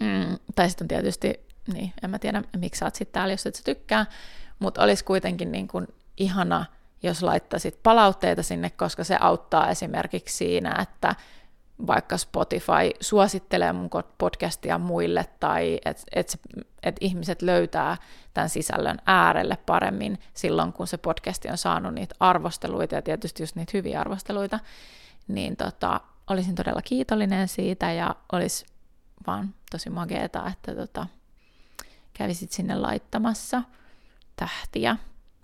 Mm, 0.00 0.38
tai 0.54 0.68
sitten 0.68 0.88
tietysti, 0.88 1.40
niin 1.72 1.92
en 2.02 2.10
mä 2.10 2.18
tiedä, 2.18 2.42
miksi 2.56 2.78
sä 2.78 2.84
oot 2.84 2.94
sitten 2.94 3.12
täällä, 3.12 3.32
jos 3.32 3.46
et 3.46 3.54
sä 3.54 3.62
tykkää, 3.64 4.06
mutta 4.58 4.82
olisi 4.82 5.04
kuitenkin 5.04 5.52
niin 5.52 5.68
kuin 5.68 5.86
ihana, 6.16 6.64
jos 7.02 7.22
laittaisit 7.22 7.82
palautteita 7.82 8.42
sinne, 8.42 8.70
koska 8.70 9.04
se 9.04 9.16
auttaa 9.20 9.70
esimerkiksi 9.70 10.36
siinä, 10.36 10.76
että 10.82 11.14
vaikka 11.86 12.16
Spotify 12.16 12.90
suosittelee 13.00 13.72
mun 13.72 13.90
podcastia 14.18 14.78
muille 14.78 15.26
tai 15.40 15.80
että 15.84 16.02
et, 16.12 16.40
et 16.82 16.96
ihmiset 17.00 17.42
löytää 17.42 17.96
tämän 18.34 18.48
sisällön 18.48 18.98
äärelle 19.06 19.58
paremmin 19.66 20.18
silloin, 20.34 20.72
kun 20.72 20.86
se 20.86 20.96
podcasti 20.96 21.48
on 21.48 21.58
saanut 21.58 21.94
niitä 21.94 22.14
arvosteluita 22.20 22.94
ja 22.94 23.02
tietysti 23.02 23.42
just 23.42 23.56
niitä 23.56 23.70
hyviä 23.74 24.00
arvosteluita, 24.00 24.58
niin 25.28 25.56
tota, 25.56 26.00
olisin 26.30 26.54
todella 26.54 26.82
kiitollinen 26.82 27.48
siitä 27.48 27.92
ja 27.92 28.14
olisi 28.32 28.66
vaan 29.26 29.54
tosi 29.70 29.90
mageeta, 29.90 30.52
että 30.52 30.74
tota, 30.74 31.06
kävisit 32.12 32.52
sinne 32.52 32.74
laittamassa 32.74 33.62
tähtiä, 34.36 34.96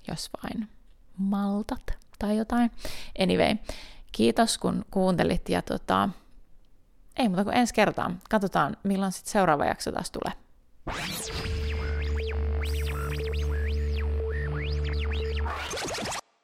jos 0.09 0.31
vain 0.43 0.69
maltat 1.17 1.99
tai 2.19 2.37
jotain. 2.37 2.71
Anyway, 3.19 3.57
kiitos 4.13 4.59
kun 4.59 4.85
kuuntelit 4.91 5.49
ja 5.49 5.63
tota, 5.63 6.09
ei 7.17 7.29
muuta 7.29 7.45
kuin 7.45 7.57
ensi 7.57 7.75
kertaan. 7.75 8.21
Katsotaan, 8.31 8.77
milloin 8.83 9.13
sitten 9.13 9.33
seuraava 9.33 9.65
jakso 9.65 9.93
taas 9.93 10.11
tulee. 10.11 10.33